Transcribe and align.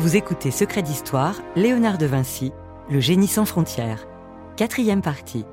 Vous 0.00 0.16
écoutez 0.16 0.50
Secret 0.50 0.80
d'Histoire, 0.80 1.34
Léonard 1.56 1.98
de 1.98 2.06
Vinci, 2.06 2.52
Le 2.88 3.00
génie 3.00 3.26
sans 3.26 3.44
frontières. 3.44 4.06
Quatrième 4.56 5.02
partie. 5.02 5.44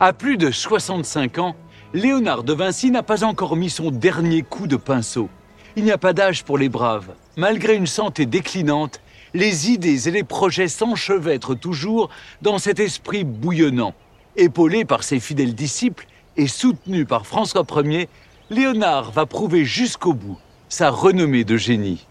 À 0.00 0.14
plus 0.14 0.38
de 0.38 0.50
65 0.50 1.36
ans, 1.36 1.54
Léonard 1.92 2.44
de 2.44 2.54
Vinci 2.54 2.90
n'a 2.90 3.02
pas 3.02 3.24
encore 3.24 3.56
mis 3.56 3.68
son 3.68 3.90
dernier 3.90 4.40
coup 4.40 4.66
de 4.66 4.76
pinceau. 4.76 5.28
Il 5.76 5.84
n'y 5.84 5.92
a 5.92 5.98
pas 5.98 6.14
d'âge 6.14 6.44
pour 6.44 6.56
les 6.56 6.70
braves. 6.70 7.10
Malgré 7.36 7.74
une 7.74 7.86
santé 7.86 8.24
déclinante, 8.24 9.01
les 9.34 9.70
idées 9.70 10.08
et 10.08 10.10
les 10.10 10.24
projets 10.24 10.68
s'enchevêtrent 10.68 11.54
toujours 11.54 12.10
dans 12.42 12.58
cet 12.58 12.80
esprit 12.80 13.24
bouillonnant. 13.24 13.94
Épaulé 14.36 14.84
par 14.84 15.04
ses 15.04 15.20
fidèles 15.20 15.54
disciples 15.54 16.06
et 16.36 16.46
soutenu 16.46 17.04
par 17.04 17.26
François 17.26 17.64
Ier, 17.84 18.08
Léonard 18.50 19.10
va 19.12 19.26
prouver 19.26 19.64
jusqu'au 19.64 20.12
bout 20.12 20.38
sa 20.68 20.90
renommée 20.90 21.44
de 21.44 21.56
génie. 21.56 22.06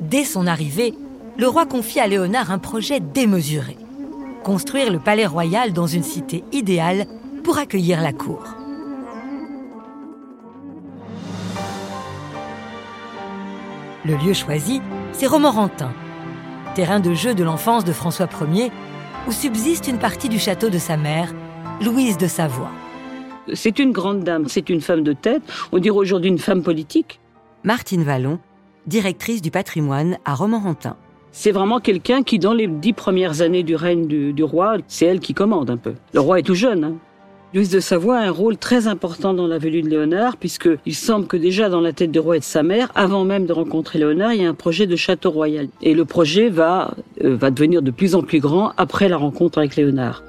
Dès 0.00 0.24
son 0.24 0.46
arrivée, 0.46 0.94
le 1.38 1.48
roi 1.48 1.66
confie 1.66 1.98
à 1.98 2.06
Léonard 2.06 2.52
un 2.52 2.58
projet 2.58 3.00
démesuré. 3.00 3.76
Construire 4.44 4.92
le 4.92 5.00
palais 5.00 5.26
royal 5.26 5.72
dans 5.72 5.86
une 5.86 6.02
cité 6.02 6.44
idéale 6.52 7.06
pour 7.42 7.58
accueillir 7.58 8.00
la 8.00 8.12
cour. 8.12 8.44
Le 14.06 14.16
lieu 14.16 14.34
choisi, 14.34 14.82
c'est 15.12 15.26
Romorantin, 15.26 15.90
terrain 16.74 17.00
de 17.00 17.14
jeu 17.14 17.34
de 17.34 17.42
l'enfance 17.42 17.86
de 17.86 17.92
François 17.92 18.28
Ier, 18.52 18.70
où 19.26 19.32
subsiste 19.32 19.88
une 19.88 19.98
partie 19.98 20.28
du 20.28 20.38
château 20.38 20.68
de 20.68 20.76
sa 20.76 20.98
mère, 20.98 21.32
Louise 21.82 22.18
de 22.18 22.26
Savoie. 22.26 22.70
C'est 23.54 23.78
une 23.78 23.92
grande 23.92 24.22
dame, 24.22 24.46
c'est 24.46 24.68
une 24.68 24.82
femme 24.82 25.04
de 25.04 25.14
tête, 25.14 25.42
on 25.72 25.78
dirait 25.78 25.96
aujourd'hui 25.96 26.28
une 26.28 26.38
femme 26.38 26.62
politique. 26.62 27.18
Martine 27.62 28.02
Vallon, 28.02 28.40
directrice 28.86 29.40
du 29.40 29.50
patrimoine 29.50 30.18
à 30.26 30.34
Romorantin. 30.34 30.96
C'est 31.32 31.50
vraiment 31.50 31.80
quelqu'un 31.80 32.22
qui, 32.22 32.38
dans 32.38 32.52
les 32.52 32.66
dix 32.66 32.92
premières 32.92 33.40
années 33.40 33.62
du 33.62 33.74
règne 33.74 34.06
du, 34.06 34.34
du 34.34 34.44
roi, 34.44 34.76
c'est 34.86 35.06
elle 35.06 35.20
qui 35.20 35.32
commande 35.32 35.70
un 35.70 35.78
peu. 35.78 35.94
Le 36.12 36.20
roi 36.20 36.40
est 36.40 36.42
tout 36.42 36.54
jeune. 36.54 36.84
Hein. 36.84 36.94
Louise 37.54 37.70
de 37.70 37.78
Savoie 37.78 38.18
a 38.18 38.22
un 38.22 38.32
rôle 38.32 38.56
très 38.56 38.88
important 38.88 39.32
dans 39.32 39.46
la 39.46 39.58
venue 39.58 39.80
de 39.80 39.88
Léonard, 39.88 40.38
puisqu'il 40.38 40.94
semble 40.94 41.28
que 41.28 41.36
déjà 41.36 41.68
dans 41.68 41.80
la 41.80 41.92
tête 41.92 42.10
du 42.10 42.18
roi 42.18 42.36
et 42.36 42.40
de 42.40 42.44
sa 42.44 42.64
mère, 42.64 42.90
avant 42.96 43.24
même 43.24 43.46
de 43.46 43.52
rencontrer 43.52 44.00
Léonard, 44.00 44.32
il 44.32 44.42
y 44.42 44.44
a 44.44 44.48
un 44.48 44.54
projet 44.54 44.88
de 44.88 44.96
château 44.96 45.30
royal. 45.30 45.68
Et 45.80 45.94
le 45.94 46.04
projet 46.04 46.48
va, 46.48 46.96
euh, 47.22 47.36
va 47.36 47.52
devenir 47.52 47.80
de 47.80 47.92
plus 47.92 48.16
en 48.16 48.22
plus 48.22 48.40
grand 48.40 48.72
après 48.76 49.08
la 49.08 49.16
rencontre 49.16 49.58
avec 49.58 49.76
Léonard. 49.76 50.24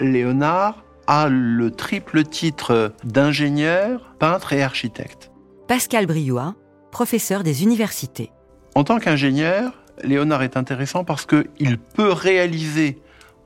Léonard 0.00 0.82
a 1.06 1.28
le 1.28 1.70
triple 1.70 2.24
titre 2.24 2.90
d'ingénieur, 3.04 4.12
peintre 4.18 4.52
et 4.52 4.62
architecte. 4.64 5.30
Pascal 5.68 6.06
Briouat, 6.06 6.56
professeur 6.90 7.44
des 7.44 7.62
universités. 7.62 8.32
En 8.74 8.82
tant 8.82 8.98
qu'ingénieur, 8.98 9.70
Léonard 10.02 10.42
est 10.42 10.56
intéressant 10.56 11.04
parce 11.04 11.26
qu'il 11.26 11.78
peut 11.78 12.10
réaliser 12.10 12.98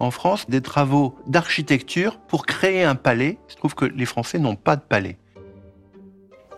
en 0.02 0.10
France 0.10 0.46
des 0.48 0.60
travaux 0.60 1.14
d'architecture 1.26 2.18
pour 2.18 2.44
créer 2.44 2.82
un 2.82 2.96
palais. 2.96 3.38
Je 3.48 3.54
trouve 3.54 3.74
que 3.74 3.84
les 3.84 4.04
Français 4.04 4.38
n'ont 4.38 4.56
pas 4.56 4.76
de 4.76 4.82
palais. 4.82 5.16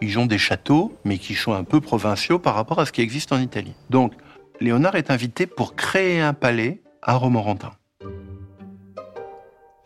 Ils 0.01 0.19
ont 0.19 0.27
des 0.27 0.39
châteaux, 0.39 0.97
mais 1.05 1.19
qui 1.19 1.35
sont 1.35 1.53
un 1.53 1.65
peu 1.65 1.81
provinciaux 1.81 2.39
par 2.39 2.55
rapport 2.55 2.81
à 2.81 2.87
ce 2.87 2.93
qui 2.93 3.03
existe 3.03 3.33
en 3.33 3.39
Italie. 3.39 3.75
Donc, 3.91 4.13
Léonard 4.61 4.97
est 4.97 5.11
invité 5.11 5.47
pour 5.47 5.77
créer 5.77 6.21
un 6.21 6.33
palais 6.33 6.83
à 7.03 7.15
Romorantin. 7.15 7.73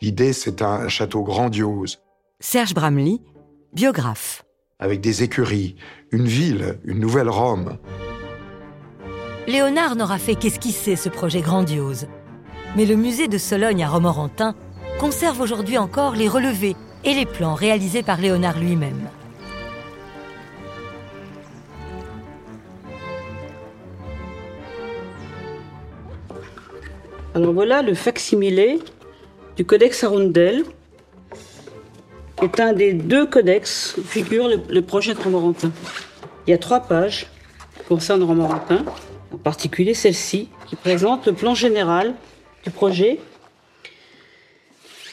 L'idée, 0.01 0.33
c'est 0.33 0.61
un 0.61 0.87
château 0.87 1.23
grandiose. 1.23 1.99
Serge 2.39 2.73
Bramley, 2.73 3.19
biographe. 3.73 4.43
Avec 4.79 5.01
des 5.01 5.23
écuries, 5.23 5.75
une 6.11 6.25
ville, 6.25 6.79
une 6.85 6.99
nouvelle 6.99 7.29
Rome. 7.29 7.77
Léonard 9.47 9.95
n'aura 9.95 10.17
fait 10.17 10.35
qu'esquisser 10.35 10.95
ce 10.95 11.09
projet 11.09 11.41
grandiose 11.41 12.07
mais 12.75 12.85
le 12.85 12.95
musée 12.95 13.27
de 13.27 13.37
Sologne 13.37 13.83
à 13.83 13.89
Romorantin 13.89 14.55
conserve 14.99 15.41
aujourd'hui 15.41 15.77
encore 15.77 16.15
les 16.15 16.27
relevés 16.27 16.75
et 17.03 17.13
les 17.13 17.25
plans 17.25 17.55
réalisés 17.55 18.03
par 18.03 18.19
Léonard 18.19 18.59
lui-même. 18.59 19.09
Alors 27.35 27.53
voilà 27.53 27.81
le 27.81 27.93
facsimilé 27.93 28.79
du 29.55 29.65
codex 29.65 30.03
Arundel, 30.03 30.63
est 32.41 32.59
un 32.59 32.73
des 32.73 32.93
deux 32.93 33.25
codex 33.25 33.95
où 33.97 34.03
figure 34.03 34.49
le 34.69 34.81
projet 34.81 35.13
de 35.13 35.19
Romorantin. 35.19 35.71
Il 36.47 36.51
y 36.51 36.53
a 36.53 36.57
trois 36.57 36.79
pages 36.79 37.27
qui 37.77 37.83
concernent 37.87 38.23
Romorantin, 38.23 38.85
en 39.33 39.37
particulier 39.37 39.93
celle-ci, 39.93 40.49
qui 40.67 40.75
présente 40.75 41.27
le 41.27 41.33
plan 41.33 41.55
général 41.55 42.15
du 42.63 42.71
projet. 42.71 43.19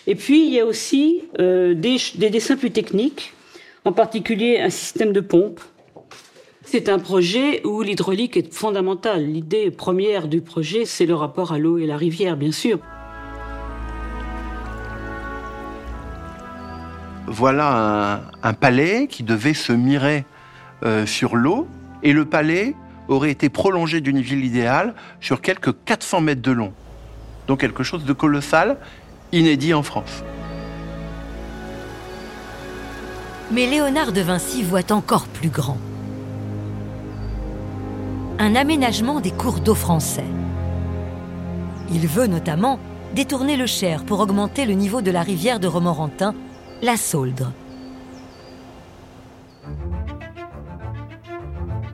Et 0.06 0.14
puis, 0.14 0.46
il 0.46 0.52
y 0.52 0.60
a 0.60 0.66
aussi 0.66 1.24
euh, 1.40 1.74
des, 1.74 1.96
des, 2.14 2.30
dessins 2.30 2.56
plus 2.56 2.70
techniques, 2.70 3.32
en 3.84 3.92
particulier 3.92 4.60
un 4.60 4.70
système 4.70 5.12
de 5.12 5.20
pompe. 5.20 5.60
C'est 6.64 6.88
un 6.88 6.98
projet 6.98 7.64
où 7.64 7.82
l'hydraulique 7.82 8.36
est 8.36 8.52
fondamentale. 8.52 9.24
L'idée 9.24 9.70
première 9.70 10.28
du 10.28 10.40
projet, 10.40 10.84
c'est 10.84 11.06
le 11.06 11.14
rapport 11.14 11.52
à 11.52 11.58
l'eau 11.58 11.78
et 11.78 11.86
la 11.86 11.96
rivière, 11.96 12.36
bien 12.36 12.52
sûr. 12.52 12.78
Voilà 17.26 18.20
un, 18.42 18.48
un 18.48 18.52
palais 18.54 19.08
qui 19.08 19.22
devait 19.24 19.54
se 19.54 19.72
mirer 19.72 20.24
euh, 20.84 21.06
sur 21.06 21.36
l'eau, 21.36 21.66
et 22.02 22.12
le 22.12 22.24
palais 22.24 22.74
aurait 23.08 23.30
été 23.30 23.48
prolongé 23.48 24.00
d'une 24.00 24.20
ville 24.20 24.44
idéale 24.44 24.94
sur 25.20 25.40
quelques 25.40 25.74
400 25.84 26.20
mètres 26.20 26.42
de 26.42 26.52
long. 26.52 26.72
Donc 27.46 27.60
quelque 27.60 27.82
chose 27.82 28.04
de 28.04 28.12
colossal, 28.12 28.78
inédit 29.32 29.74
en 29.74 29.82
France. 29.82 30.22
Mais 33.52 33.66
Léonard 33.66 34.12
de 34.12 34.20
Vinci 34.20 34.62
voit 34.62 34.90
encore 34.90 35.26
plus 35.26 35.50
grand. 35.50 35.78
Un 38.38 38.54
aménagement 38.54 39.20
des 39.20 39.30
cours 39.30 39.60
d'eau 39.60 39.74
français. 39.74 40.24
Il 41.92 42.06
veut 42.08 42.26
notamment 42.26 42.80
détourner 43.14 43.56
le 43.56 43.66
Cher 43.66 44.04
pour 44.04 44.18
augmenter 44.20 44.66
le 44.66 44.74
niveau 44.74 45.00
de 45.00 45.10
la 45.12 45.22
rivière 45.22 45.60
de 45.60 45.68
Romorantin, 45.68 46.34
la 46.82 46.96
Sauldre. 46.96 47.52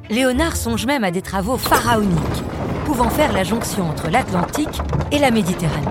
Léonard 0.09 0.57
songe 0.57 0.87
même 0.87 1.05
à 1.05 1.11
des 1.11 1.23
travaux 1.23 1.59
pharaoniques 1.59 2.43
pouvant 2.85 3.11
faire 3.11 3.33
la 3.33 3.45
jonction 3.45 3.85
entre 3.85 4.11
l'Atlantique 4.11 4.81
et 5.11 5.19
la 5.19 5.31
Méditerranée. 5.31 5.87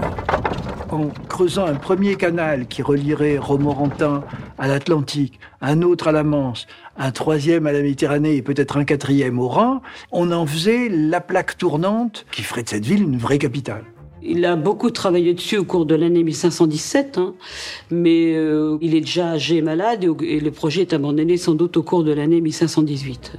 En 0.89 1.07
creusant 1.29 1.65
un 1.65 1.75
premier 1.75 2.15
canal 2.15 2.67
qui 2.67 2.81
relierait 2.81 3.37
Romorantin 3.37 4.23
à 4.57 4.67
l'Atlantique, 4.67 5.39
un 5.61 5.81
autre 5.83 6.09
à 6.09 6.11
la 6.11 6.23
Manche, 6.23 6.65
un 6.97 7.11
troisième 7.11 7.65
à 7.65 7.71
la 7.71 7.81
Méditerranée 7.81 8.35
et 8.35 8.41
peut-être 8.41 8.77
un 8.77 8.83
quatrième 8.83 9.39
au 9.39 9.47
Rhin, 9.47 9.81
on 10.11 10.31
en 10.31 10.45
faisait 10.45 10.89
la 10.89 11.21
plaque 11.21 11.57
tournante 11.57 12.25
qui 12.31 12.41
ferait 12.41 12.63
de 12.63 12.69
cette 12.69 12.85
ville 12.85 13.03
une 13.03 13.17
vraie 13.17 13.39
capitale. 13.39 13.83
Il 14.23 14.45
a 14.45 14.55
beaucoup 14.55 14.91
travaillé 14.91 15.33
dessus 15.33 15.57
au 15.57 15.63
cours 15.63 15.85
de 15.85 15.95
l'année 15.95 16.23
1517, 16.23 17.17
hein, 17.17 17.33
mais 17.89 18.35
euh, 18.35 18.77
il 18.81 18.93
est 18.95 19.01
déjà 19.01 19.31
âgé 19.31 19.57
et 19.57 19.61
malade 19.61 20.03
et, 20.03 20.35
et 20.35 20.39
le 20.39 20.51
projet 20.51 20.81
est 20.81 20.93
abandonné 20.93 21.37
sans 21.37 21.55
doute 21.55 21.77
au 21.77 21.83
cours 21.83 22.03
de 22.03 22.11
l'année 22.11 22.41
1518. 22.41 23.37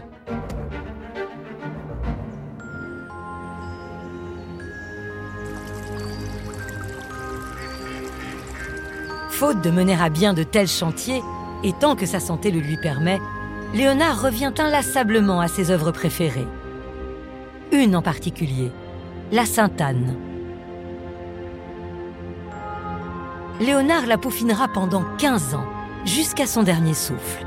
Faute 9.43 9.61
de 9.61 9.73
mener 9.73 10.01
à 10.01 10.09
bien 10.09 10.35
de 10.35 10.45
tels 10.45 10.69
chantiers, 10.69 11.21
et 11.65 11.73
tant 11.73 11.97
que 11.97 12.07
sa 12.07 12.21
santé 12.21 12.53
le 12.53 12.61
lui 12.61 12.77
permet, 12.77 13.19
Léonard 13.75 14.23
revient 14.23 14.53
inlassablement 14.57 15.41
à 15.41 15.49
ses 15.49 15.73
œuvres 15.73 15.91
préférées. 15.91 16.47
Une 17.73 17.97
en 17.97 18.03
particulier, 18.03 18.71
la 19.33 19.45
Sainte-Anne. 19.45 20.15
Léonard 23.59 24.07
la 24.07 24.17
peaufinera 24.17 24.69
pendant 24.69 25.03
15 25.19 25.57
ans, 25.57 25.67
jusqu'à 26.05 26.47
son 26.47 26.63
dernier 26.63 26.95
souffle. 26.95 27.45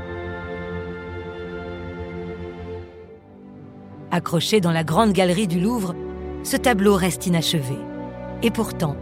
Accroché 4.10 4.60
dans 4.60 4.72
la 4.72 4.84
grande 4.84 5.14
galerie 5.14 5.48
du 5.48 5.60
Louvre, 5.60 5.94
ce 6.42 6.58
tableau 6.58 6.94
reste 6.94 7.26
inachevé. 7.26 7.78
Et 8.42 8.50
pourtant, 8.50 8.96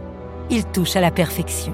il 0.49 0.63
touche 0.63 0.95
à 0.95 1.01
la 1.01 1.11
perfection. 1.11 1.73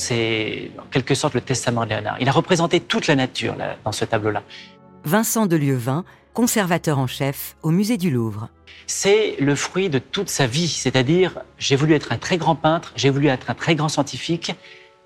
C'est 0.00 0.70
en 0.78 0.86
quelque 0.90 1.14
sorte 1.14 1.34
le 1.34 1.42
testament 1.42 1.84
de 1.84 1.90
Léonard. 1.90 2.16
Il 2.20 2.28
a 2.28 2.32
représenté 2.32 2.80
toute 2.80 3.06
la 3.06 3.16
nature 3.16 3.54
là, 3.56 3.76
dans 3.84 3.92
ce 3.92 4.06
tableau-là. 4.06 4.42
Vincent 5.04 5.44
de 5.44 5.56
Lieuvin, 5.56 6.04
conservateur 6.32 6.98
en 6.98 7.06
chef 7.06 7.54
au 7.62 7.70
musée 7.70 7.98
du 7.98 8.10
Louvre. 8.10 8.48
C'est 8.86 9.36
le 9.38 9.54
fruit 9.54 9.90
de 9.90 9.98
toute 9.98 10.30
sa 10.30 10.46
vie, 10.46 10.68
c'est-à-dire 10.68 11.42
j'ai 11.58 11.76
voulu 11.76 11.92
être 11.92 12.12
un 12.12 12.16
très 12.16 12.38
grand 12.38 12.54
peintre, 12.54 12.94
j'ai 12.96 13.10
voulu 13.10 13.26
être 13.26 13.50
un 13.50 13.54
très 13.54 13.74
grand 13.74 13.90
scientifique, 13.90 14.54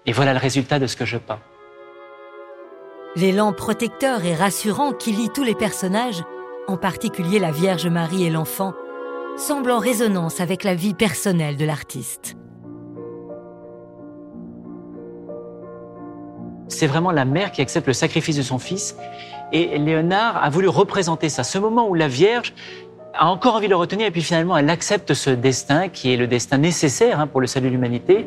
et 0.07 0.13
voilà 0.13 0.33
le 0.33 0.39
résultat 0.39 0.79
de 0.79 0.87
ce 0.87 0.95
que 0.95 1.05
je 1.05 1.19
peins. 1.19 1.41
L'élan 3.17 3.53
protecteur 3.53 4.25
et 4.25 4.37
rassurant 4.37 4.93
qui 4.93 5.11
lie 5.11 5.31
tous 5.35 5.43
les 5.43 5.57
personnages, 5.57 6.23
en 6.69 6.77
particulier 6.77 7.41
la 7.41 7.51
Vierge 7.51 7.89
Marie 7.89 8.25
et 8.25 8.31
l'enfant, 8.31 8.75
semble 9.37 9.73
en 9.73 9.81
résonance 9.81 10.41
avec 10.41 10.63
la 10.63 10.77
vie 10.77 10.95
personnelle 10.95 11.57
de 11.57 11.65
l'artiste. 11.65 12.37
C'est 16.69 16.87
vraiment 16.87 17.11
la 17.11 17.25
mère 17.25 17.53
qui 17.53 17.61
accepte 17.61 17.87
le 17.87 17.93
sacrifice 17.93 18.37
de 18.37 18.43
son 18.43 18.59
fils. 18.59 18.97
Et 19.53 19.79
Léonard 19.79 20.43
a 20.43 20.51
voulu 20.51 20.69
représenter 20.69 21.29
ça. 21.29 21.45
Ce 21.45 21.59
moment 21.59 21.89
où 21.89 21.95
la 21.95 22.09
Vierge 22.09 22.55
a 23.15 23.27
encore 23.27 23.55
envie 23.55 23.67
de 23.67 23.71
le 23.71 23.77
retenir 23.77 24.07
et 24.07 24.11
puis 24.11 24.23
finalement 24.23 24.57
elle 24.57 24.69
accepte 24.71 25.15
ce 25.15 25.31
destin 25.31 25.89
qui 25.89 26.13
est 26.13 26.17
le 26.17 26.27
destin 26.27 26.59
nécessaire 26.59 27.21
hein, 27.21 27.29
pour 27.29 27.41
le 27.41 27.47
salut 27.47 27.69
de 27.69 27.73
l'humanité. 27.73 28.27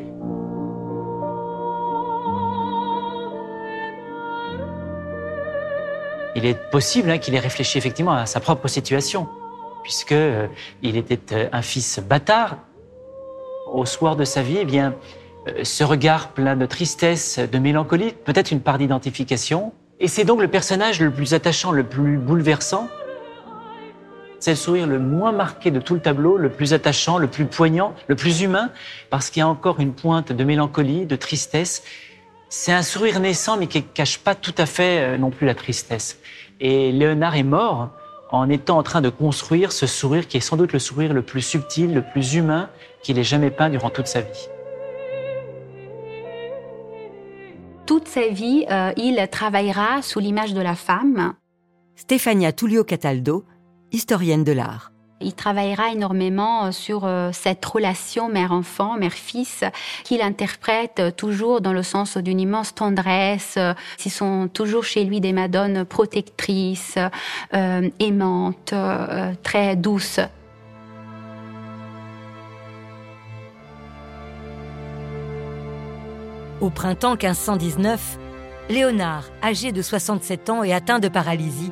Il 6.38 6.46
est 6.46 6.70
possible 6.70 7.10
hein, 7.10 7.18
qu'il 7.18 7.34
ait 7.34 7.40
réfléchi 7.40 7.78
effectivement 7.78 8.12
à 8.12 8.24
sa 8.24 8.38
propre 8.38 8.68
situation, 8.68 9.26
puisque 9.82 10.12
euh, 10.12 10.46
il 10.82 10.96
était 10.96 11.34
euh, 11.34 11.48
un 11.50 11.62
fils 11.62 11.98
bâtard. 11.98 12.58
Au 13.72 13.84
soir 13.84 14.14
de 14.14 14.24
sa 14.24 14.40
vie, 14.40 14.58
eh 14.60 14.64
bien, 14.64 14.94
ce 15.62 15.84
regard 15.84 16.28
plein 16.28 16.56
de 16.56 16.66
tristesse, 16.66 17.38
de 17.38 17.58
mélancolie, 17.58 18.14
peut-être 18.24 18.50
une 18.50 18.60
part 18.60 18.78
d'identification. 18.78 19.72
Et 20.00 20.08
c'est 20.08 20.24
donc 20.24 20.40
le 20.40 20.48
personnage 20.48 21.00
le 21.00 21.10
plus 21.10 21.34
attachant, 21.34 21.72
le 21.72 21.84
plus 21.84 22.18
bouleversant. 22.18 22.88
C'est 24.40 24.50
le 24.50 24.56
sourire 24.56 24.86
le 24.86 25.00
moins 25.00 25.32
marqué 25.32 25.70
de 25.70 25.80
tout 25.80 25.94
le 25.94 26.00
tableau, 26.00 26.36
le 26.36 26.48
plus 26.48 26.72
attachant, 26.72 27.18
le 27.18 27.26
plus 27.26 27.46
poignant, 27.46 27.94
le 28.06 28.14
plus 28.14 28.42
humain, 28.42 28.70
parce 29.10 29.30
qu'il 29.30 29.40
y 29.40 29.42
a 29.42 29.48
encore 29.48 29.80
une 29.80 29.92
pointe 29.92 30.30
de 30.30 30.44
mélancolie, 30.44 31.06
de 31.06 31.16
tristesse. 31.16 31.82
C'est 32.48 32.72
un 32.72 32.82
sourire 32.82 33.18
naissant, 33.18 33.56
mais 33.56 33.66
qui 33.66 33.78
ne 33.78 33.82
cache 33.82 34.18
pas 34.18 34.36
tout 34.36 34.54
à 34.56 34.66
fait 34.66 35.00
euh, 35.00 35.18
non 35.18 35.30
plus 35.30 35.46
la 35.46 35.54
tristesse. 35.54 36.18
Et 36.60 36.92
Léonard 36.92 37.34
est 37.34 37.42
mort 37.42 37.90
en 38.30 38.48
étant 38.48 38.78
en 38.78 38.82
train 38.82 39.00
de 39.00 39.08
construire 39.08 39.72
ce 39.72 39.86
sourire 39.86 40.28
qui 40.28 40.36
est 40.36 40.40
sans 40.40 40.56
doute 40.56 40.72
le 40.72 40.78
sourire 40.78 41.12
le 41.12 41.22
plus 41.22 41.42
subtil, 41.42 41.92
le 41.92 42.02
plus 42.02 42.34
humain 42.34 42.68
qu'il 43.02 43.18
ait 43.18 43.24
jamais 43.24 43.50
peint 43.50 43.70
durant 43.70 43.90
toute 43.90 44.06
sa 44.06 44.20
vie. 44.20 44.48
Toute 47.88 48.06
sa 48.06 48.28
vie, 48.28 48.66
euh, 48.70 48.92
il 48.98 49.26
travaillera 49.32 50.02
sous 50.02 50.18
l'image 50.20 50.52
de 50.52 50.60
la 50.60 50.74
femme. 50.74 51.32
Stefania 51.96 52.52
Tullio 52.52 52.84
Cataldo, 52.84 53.46
historienne 53.92 54.44
de 54.44 54.52
l'art. 54.52 54.92
Il 55.22 55.32
travaillera 55.32 55.90
énormément 55.90 56.66
euh, 56.66 56.70
sur 56.70 57.06
euh, 57.06 57.30
cette 57.32 57.64
relation 57.64 58.28
mère-enfant, 58.28 58.98
mère-fils, 58.98 59.64
qu'il 60.04 60.20
interprète 60.20 61.16
toujours 61.16 61.62
dans 61.62 61.72
le 61.72 61.82
sens 61.82 62.18
d'une 62.18 62.38
immense 62.38 62.74
tendresse. 62.74 63.58
Ils 64.04 64.10
sont 64.10 64.50
toujours 64.52 64.84
chez 64.84 65.04
lui 65.04 65.22
des 65.22 65.32
madones 65.32 65.86
protectrices, 65.86 66.98
aimantes, 67.52 68.74
très 69.42 69.76
douces. 69.76 70.20
Au 76.60 76.70
printemps 76.70 77.12
1519, 77.12 78.18
Léonard, 78.68 79.30
âgé 79.44 79.70
de 79.70 79.80
67 79.80 80.50
ans 80.50 80.64
et 80.64 80.72
atteint 80.72 80.98
de 80.98 81.06
paralysie, 81.06 81.70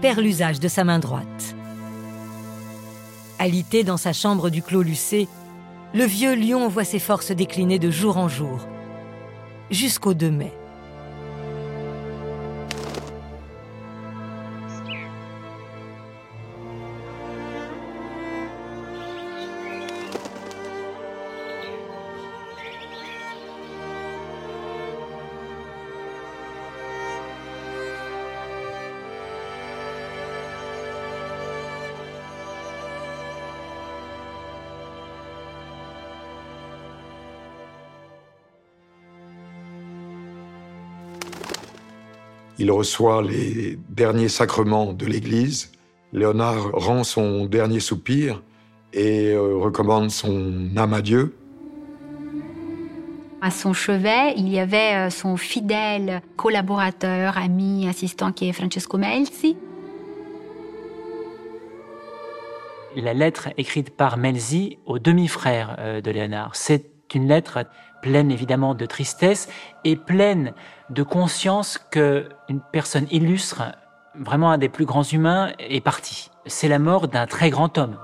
perd 0.00 0.20
l'usage 0.20 0.60
de 0.60 0.68
sa 0.68 0.84
main 0.84 1.00
droite. 1.00 1.56
Alité 3.40 3.82
dans 3.82 3.96
sa 3.96 4.12
chambre 4.12 4.50
du 4.50 4.62
Clos 4.62 4.82
Lucé, 4.82 5.26
le 5.94 6.04
vieux 6.04 6.36
lion 6.36 6.68
voit 6.68 6.84
ses 6.84 7.00
forces 7.00 7.32
décliner 7.32 7.80
de 7.80 7.90
jour 7.90 8.16
en 8.16 8.28
jour, 8.28 8.68
jusqu'au 9.72 10.14
2 10.14 10.30
mai. 10.30 10.52
Il 42.64 42.70
reçoit 42.70 43.20
les 43.20 43.78
derniers 43.90 44.30
sacrements 44.30 44.94
de 44.94 45.04
l'Église. 45.04 45.70
Léonard 46.14 46.70
rend 46.72 47.04
son 47.04 47.44
dernier 47.44 47.78
soupir 47.78 48.42
et 48.94 49.32
euh, 49.32 49.58
recommande 49.58 50.10
son 50.10 50.70
âme 50.74 50.94
à 50.94 51.02
Dieu. 51.02 51.36
À 53.42 53.50
son 53.50 53.74
chevet, 53.74 54.32
il 54.38 54.48
y 54.48 54.58
avait 54.58 54.94
euh, 54.94 55.10
son 55.10 55.36
fidèle 55.36 56.22
collaborateur, 56.36 57.36
ami, 57.36 57.86
assistant 57.86 58.32
qui 58.32 58.48
est 58.48 58.54
Francesco 58.54 58.96
Melzi. 58.96 59.58
La 62.96 63.12
lettre 63.12 63.50
écrite 63.58 63.90
par 63.90 64.16
Melzi 64.16 64.78
au 64.86 64.98
demi-frère 64.98 65.76
euh, 65.80 66.00
de 66.00 66.10
Léonard, 66.10 66.56
c'est 66.56 66.93
une 67.14 67.28
lettre 67.28 67.64
pleine 68.02 68.30
évidemment 68.30 68.74
de 68.74 68.86
tristesse 68.86 69.48
et 69.84 69.96
pleine 69.96 70.52
de 70.90 71.02
conscience 71.02 71.78
que 71.90 72.28
une 72.48 72.60
personne 72.60 73.06
illustre, 73.10 73.62
vraiment 74.14 74.50
un 74.50 74.58
des 74.58 74.68
plus 74.68 74.84
grands 74.84 75.02
humains, 75.02 75.52
est 75.58 75.80
parti. 75.80 76.30
C'est 76.46 76.68
la 76.68 76.78
mort 76.78 77.08
d'un 77.08 77.26
très 77.26 77.50
grand 77.50 77.78
homme. 77.78 77.96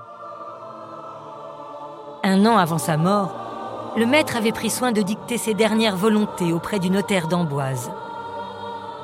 Un 2.23 2.45
an 2.45 2.57
avant 2.57 2.77
sa 2.77 2.97
mort, 2.97 3.93
le 3.97 4.05
maître 4.05 4.37
avait 4.37 4.51
pris 4.51 4.69
soin 4.69 4.91
de 4.91 5.01
dicter 5.01 5.37
ses 5.37 5.53
dernières 5.53 5.97
volontés 5.97 6.53
auprès 6.53 6.79
du 6.79 6.89
notaire 6.89 7.27
d'Amboise. 7.27 7.91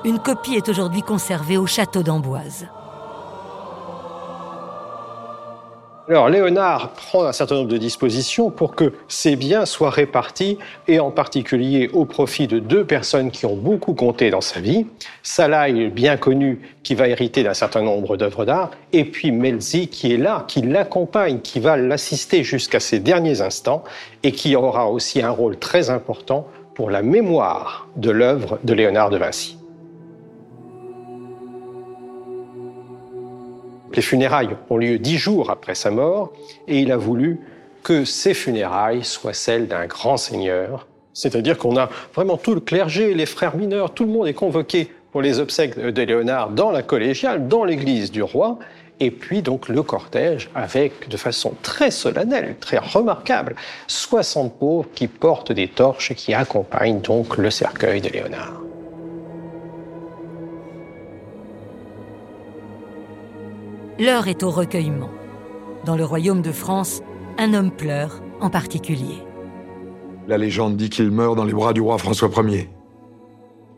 Une 0.05 0.19
copie 0.19 0.55
est 0.55 0.69
aujourd'hui 0.69 1.01
conservée 1.01 1.57
au 1.57 1.67
château 1.67 2.03
d'Amboise. 2.03 2.67
Alors 6.09 6.29
Léonard 6.29 6.93
prend 6.93 7.25
un 7.25 7.33
certain 7.33 7.55
nombre 7.55 7.67
de 7.67 7.77
dispositions 7.77 8.49
pour 8.49 8.75
que 8.75 8.93
ces 9.09 9.35
biens 9.35 9.65
soient 9.65 9.89
répartis 9.89 10.57
et 10.87 11.01
en 11.01 11.11
particulier 11.11 11.89
au 11.91 12.05
profit 12.05 12.47
de 12.47 12.59
deux 12.59 12.85
personnes 12.85 13.29
qui 13.29 13.45
ont 13.45 13.57
beaucoup 13.57 13.93
compté 13.93 14.29
dans 14.29 14.39
sa 14.39 14.61
vie. 14.61 14.85
Salah 15.21 15.69
bien 15.69 16.15
connu 16.15 16.61
qui 16.83 16.95
va 16.95 17.09
hériter 17.09 17.43
d'un 17.43 17.53
certain 17.53 17.81
nombre 17.81 18.15
d'œuvres 18.15 18.45
d'art 18.45 18.71
et 18.93 19.03
puis 19.03 19.33
Melzi 19.33 19.89
qui 19.89 20.13
est 20.13 20.17
là, 20.17 20.45
qui 20.47 20.61
l'accompagne, 20.61 21.41
qui 21.41 21.59
va 21.59 21.75
l'assister 21.75 22.41
jusqu'à 22.41 22.79
ses 22.79 22.99
derniers 22.99 23.41
instants 23.41 23.83
et 24.23 24.31
qui 24.31 24.55
aura 24.55 24.89
aussi 24.89 25.21
un 25.21 25.31
rôle 25.31 25.57
très 25.57 25.89
important 25.89 26.47
pour 26.73 26.89
la 26.89 27.01
mémoire 27.01 27.85
de 27.97 28.11
l'œuvre 28.11 28.59
de 28.63 28.73
Léonard 28.73 29.09
de 29.09 29.17
Vinci. 29.17 29.56
Les 33.93 34.01
funérailles 34.01 34.55
ont 34.69 34.77
lieu 34.77 34.99
dix 34.99 35.17
jours 35.17 35.49
après 35.49 35.75
sa 35.75 35.91
mort 35.91 36.31
et 36.67 36.79
il 36.79 36.91
a 36.91 36.97
voulu 36.97 37.39
que 37.83 38.05
ces 38.05 38.33
funérailles 38.33 39.03
soient 39.03 39.33
celles 39.33 39.67
d'un 39.67 39.85
grand 39.85 40.17
seigneur. 40.17 40.87
C'est-à-dire 41.13 41.57
qu'on 41.57 41.77
a 41.77 41.89
vraiment 42.13 42.37
tout 42.37 42.53
le 42.53 42.59
clergé, 42.59 43.13
les 43.13 43.25
frères 43.25 43.55
mineurs, 43.55 43.93
tout 43.93 44.03
le 44.03 44.11
monde 44.11 44.27
est 44.27 44.33
convoqué 44.33 44.91
pour 45.11 45.21
les 45.21 45.39
obsèques 45.39 45.79
de 45.79 46.01
Léonard 46.01 46.49
dans 46.49 46.69
la 46.69 46.83
collégiale, 46.83 47.47
dans 47.47 47.63
l'église 47.63 48.11
du 48.11 48.21
roi, 48.21 48.59
et 48.99 49.11
puis 49.11 49.41
donc 49.41 49.69
le 49.69 49.81
cortège 49.83 50.49
avec 50.53 51.07
de 51.09 51.17
façon 51.17 51.53
très 51.61 51.91
solennelle, 51.91 52.55
très 52.59 52.77
remarquable, 52.77 53.55
60 53.87 54.59
pauvres 54.59 54.89
qui 54.93 55.07
portent 55.07 55.51
des 55.51 55.67
torches 55.67 56.11
et 56.11 56.15
qui 56.15 56.33
accompagnent 56.33 57.01
donc 57.01 57.37
le 57.37 57.49
cercueil 57.49 58.01
de 58.01 58.09
Léonard. 58.09 58.61
L'heure 63.99 64.27
est 64.27 64.43
au 64.43 64.51
recueillement. 64.51 65.09
Dans 65.83 65.95
le 65.95 66.05
royaume 66.05 66.43
de 66.43 66.51
France, 66.51 67.01
un 67.39 67.55
homme 67.55 67.71
pleure 67.71 68.21
en 68.39 68.51
particulier. 68.51 69.23
La 70.27 70.37
légende 70.37 70.77
dit 70.77 70.91
qu'il 70.91 71.09
meurt 71.09 71.35
dans 71.35 71.45
les 71.45 71.53
bras 71.53 71.73
du 71.73 71.81
roi 71.81 71.97
François 71.97 72.29
Ier. 72.43 72.69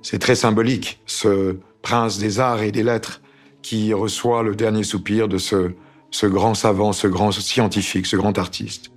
C'est 0.02 0.20
très 0.20 0.36
symbolique, 0.36 1.00
ce 1.06 1.60
prince 1.82 2.18
des 2.18 2.42
arts 2.42 2.64
et 2.64 2.74
des 2.74 2.84
lettres 2.84 3.22
qui 3.62 3.94
reçoit 3.94 4.44
le 4.44 4.56
dernier 4.56 4.84
soupir 4.84 5.30
de 5.30 5.38
ce, 5.38 5.72
ce 6.12 6.26
grand 6.26 6.54
savant, 6.54 6.92
ce 6.92 7.08
grand 7.08 7.32
scientifique, 7.32 8.06
ce 8.06 8.18
grand 8.18 8.38
artiste. 8.38 8.92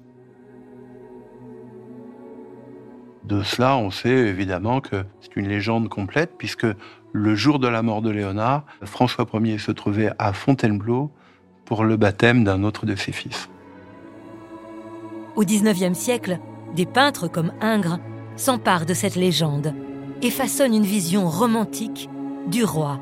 De 3.23 3.45
cela, 3.45 3.77
on 3.77 3.93
sait 3.93 4.11
évidemment 4.11 4.81
que 4.81 5.05
c'est 5.21 5.37
une 5.37 5.47
légende 5.47 5.89
complète, 5.89 6.33
puisque 6.37 6.67
le 7.13 7.35
jour 7.35 7.59
de 7.59 7.69
la 7.69 7.83
mort 7.83 8.03
de 8.03 8.11
Léonard, 8.11 8.65
François 8.85 9.27
Ier 9.35 9.59
se 9.59 9.71
trouvait 9.71 10.11
à 10.19 10.33
Fontainebleau 10.33 11.11
pour 11.65 11.85
le 11.85 11.97
baptême 11.97 12.45
d'un 12.45 12.65
autre 12.65 12.87
de 12.87 12.97
ses 12.97 13.13
fils. 13.13 13.49
Au 15.37 15.45
XIXe 15.45 15.97
siècle, 15.97 16.39
des 16.75 16.87
peintres 16.87 17.29
comme 17.29 17.53
Ingres 17.61 17.99
s'emparent 18.37 18.87
de 18.87 18.95
cette 18.95 19.17
légende 19.17 19.75
et 20.23 20.31
façonnent 20.31 20.75
une 20.75 20.83
vision 20.85 21.29
romantique 21.29 22.09
du 22.47 22.65
roi 22.65 22.99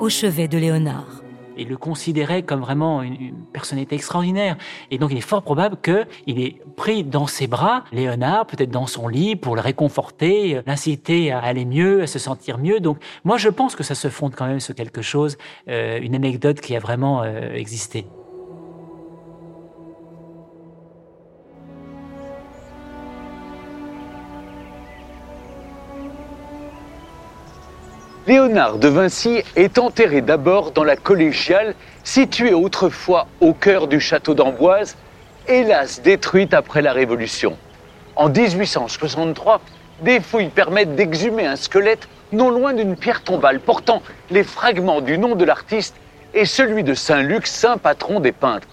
au 0.00 0.08
chevet 0.08 0.48
de 0.48 0.58
Léonard 0.58 1.21
il 1.56 1.68
le 1.68 1.76
considérait 1.76 2.42
comme 2.42 2.60
vraiment 2.60 3.02
une, 3.02 3.34
personnalité 3.52 3.96
extraordinaire. 3.96 4.56
Et 4.90 4.98
donc 4.98 5.10
il 5.12 5.18
est 5.18 5.20
fort 5.20 5.42
probable 5.42 5.76
qu'il 5.82 6.40
ait 6.40 6.56
pris 6.76 7.04
dans 7.04 7.26
ses 7.26 7.46
bras 7.46 7.84
Léonard, 7.92 8.46
peut-être 8.46 8.70
dans 8.70 8.86
son 8.86 9.08
lit, 9.08 9.36
pour 9.36 9.54
le 9.54 9.60
réconforter, 9.60 10.60
l'inciter 10.66 11.32
à 11.32 11.40
aller 11.40 11.64
mieux, 11.64 12.02
à 12.02 12.06
se 12.06 12.18
sentir 12.18 12.58
mieux. 12.58 12.80
Donc 12.80 12.98
moi 13.24 13.36
je 13.36 13.48
pense 13.48 13.76
que 13.76 13.82
ça 13.82 13.94
se 13.94 14.08
fonde 14.08 14.34
quand 14.34 14.46
même 14.46 14.60
sur 14.60 14.74
quelque 14.74 15.02
chose, 15.02 15.36
euh, 15.68 16.00
une 16.00 16.14
anecdote 16.14 16.60
qui 16.60 16.76
a 16.76 16.78
vraiment 16.78 17.22
euh, 17.22 17.52
existé. 17.54 18.06
Léonard 28.32 28.78
de 28.78 28.88
Vinci 28.88 29.42
est 29.56 29.76
enterré 29.76 30.22
d'abord 30.22 30.70
dans 30.70 30.84
la 30.84 30.96
collégiale, 30.96 31.74
située 32.02 32.54
autrefois 32.54 33.26
au 33.42 33.52
cœur 33.52 33.88
du 33.88 34.00
château 34.00 34.32
d'Amboise, 34.32 34.96
hélas 35.48 36.00
détruite 36.00 36.54
après 36.54 36.80
la 36.80 36.94
Révolution. 36.94 37.58
En 38.16 38.30
1863, 38.30 39.60
des 40.00 40.18
fouilles 40.20 40.48
permettent 40.48 40.94
d'exhumer 40.94 41.44
un 41.44 41.56
squelette 41.56 42.08
non 42.32 42.48
loin 42.48 42.72
d'une 42.72 42.96
pierre 42.96 43.22
tombale 43.22 43.60
portant 43.60 44.00
les 44.30 44.44
fragments 44.44 45.02
du 45.02 45.18
nom 45.18 45.34
de 45.34 45.44
l'artiste 45.44 45.94
et 46.32 46.46
celui 46.46 46.84
de 46.84 46.94
Saint 46.94 47.20
Luc, 47.20 47.46
saint 47.46 47.76
patron 47.76 48.18
des 48.18 48.32
peintres. 48.32 48.68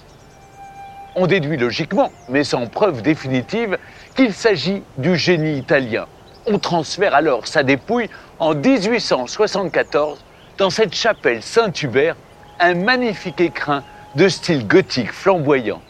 On 1.17 1.27
déduit 1.27 1.57
logiquement, 1.57 2.13
mais 2.29 2.45
sans 2.45 2.67
preuve 2.67 3.01
définitive, 3.01 3.77
qu'il 4.15 4.33
s'agit 4.33 4.83
du 4.97 5.17
génie 5.17 5.57
italien. 5.57 6.05
On 6.45 6.59
transfère 6.59 7.13
alors 7.13 7.45
sa 7.45 7.63
dépouille 7.63 8.09
en 8.39 8.55
1874 8.55 10.23
dans 10.57 10.69
cette 10.69 10.93
chapelle 10.93 11.43
Saint-Hubert, 11.43 12.15
un 12.59 12.73
magnifique 12.73 13.41
écrin 13.41 13.83
de 14.15 14.27
style 14.27 14.67
gothique 14.67 15.11
flamboyant. 15.11 15.81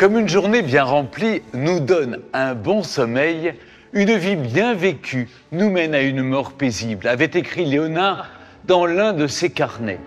Comme 0.00 0.16
une 0.16 0.30
journée 0.30 0.62
bien 0.62 0.84
remplie 0.84 1.42
nous 1.52 1.78
donne 1.78 2.20
un 2.32 2.54
bon 2.54 2.82
sommeil, 2.82 3.52
une 3.92 4.16
vie 4.16 4.34
bien 4.34 4.72
vécue 4.72 5.28
nous 5.52 5.68
mène 5.68 5.94
à 5.94 6.00
une 6.00 6.22
mort 6.22 6.52
paisible, 6.52 7.06
avait 7.06 7.30
écrit 7.34 7.66
Léonard 7.66 8.30
dans 8.64 8.86
l'un 8.86 9.12
de 9.12 9.26
ses 9.26 9.50
carnets. 9.50 10.00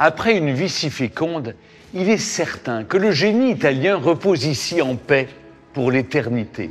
Après 0.00 0.36
une 0.36 0.50
vie 0.50 0.68
si 0.68 0.90
féconde, 0.90 1.54
il 1.94 2.10
est 2.10 2.16
certain 2.16 2.82
que 2.82 2.96
le 2.96 3.12
génie 3.12 3.52
italien 3.52 3.94
repose 3.94 4.46
ici 4.46 4.82
en 4.82 4.96
paix 4.96 5.28
pour 5.72 5.92
l'éternité. 5.92 6.70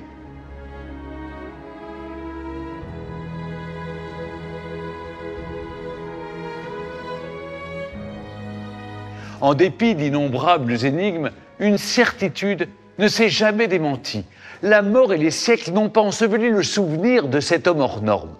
En 9.42 9.54
dépit 9.54 9.96
d'innombrables 9.96 10.86
énigmes, 10.86 11.32
une 11.60 11.78
certitude 11.78 12.68
ne 12.98 13.08
s'est 13.08 13.30
jamais 13.30 13.68
démentie. 13.68 14.26
La 14.64 14.82
mort 14.82 15.14
et 15.14 15.18
les 15.18 15.32
siècles 15.32 15.72
n'ont 15.72 15.90
pas 15.90 16.02
enseveli 16.02 16.50
le 16.50 16.64
souvenir 16.64 17.28
de 17.28 17.40
cet 17.40 17.68
homme 17.68 17.82
hors 17.82 18.02
norme. 18.02 18.32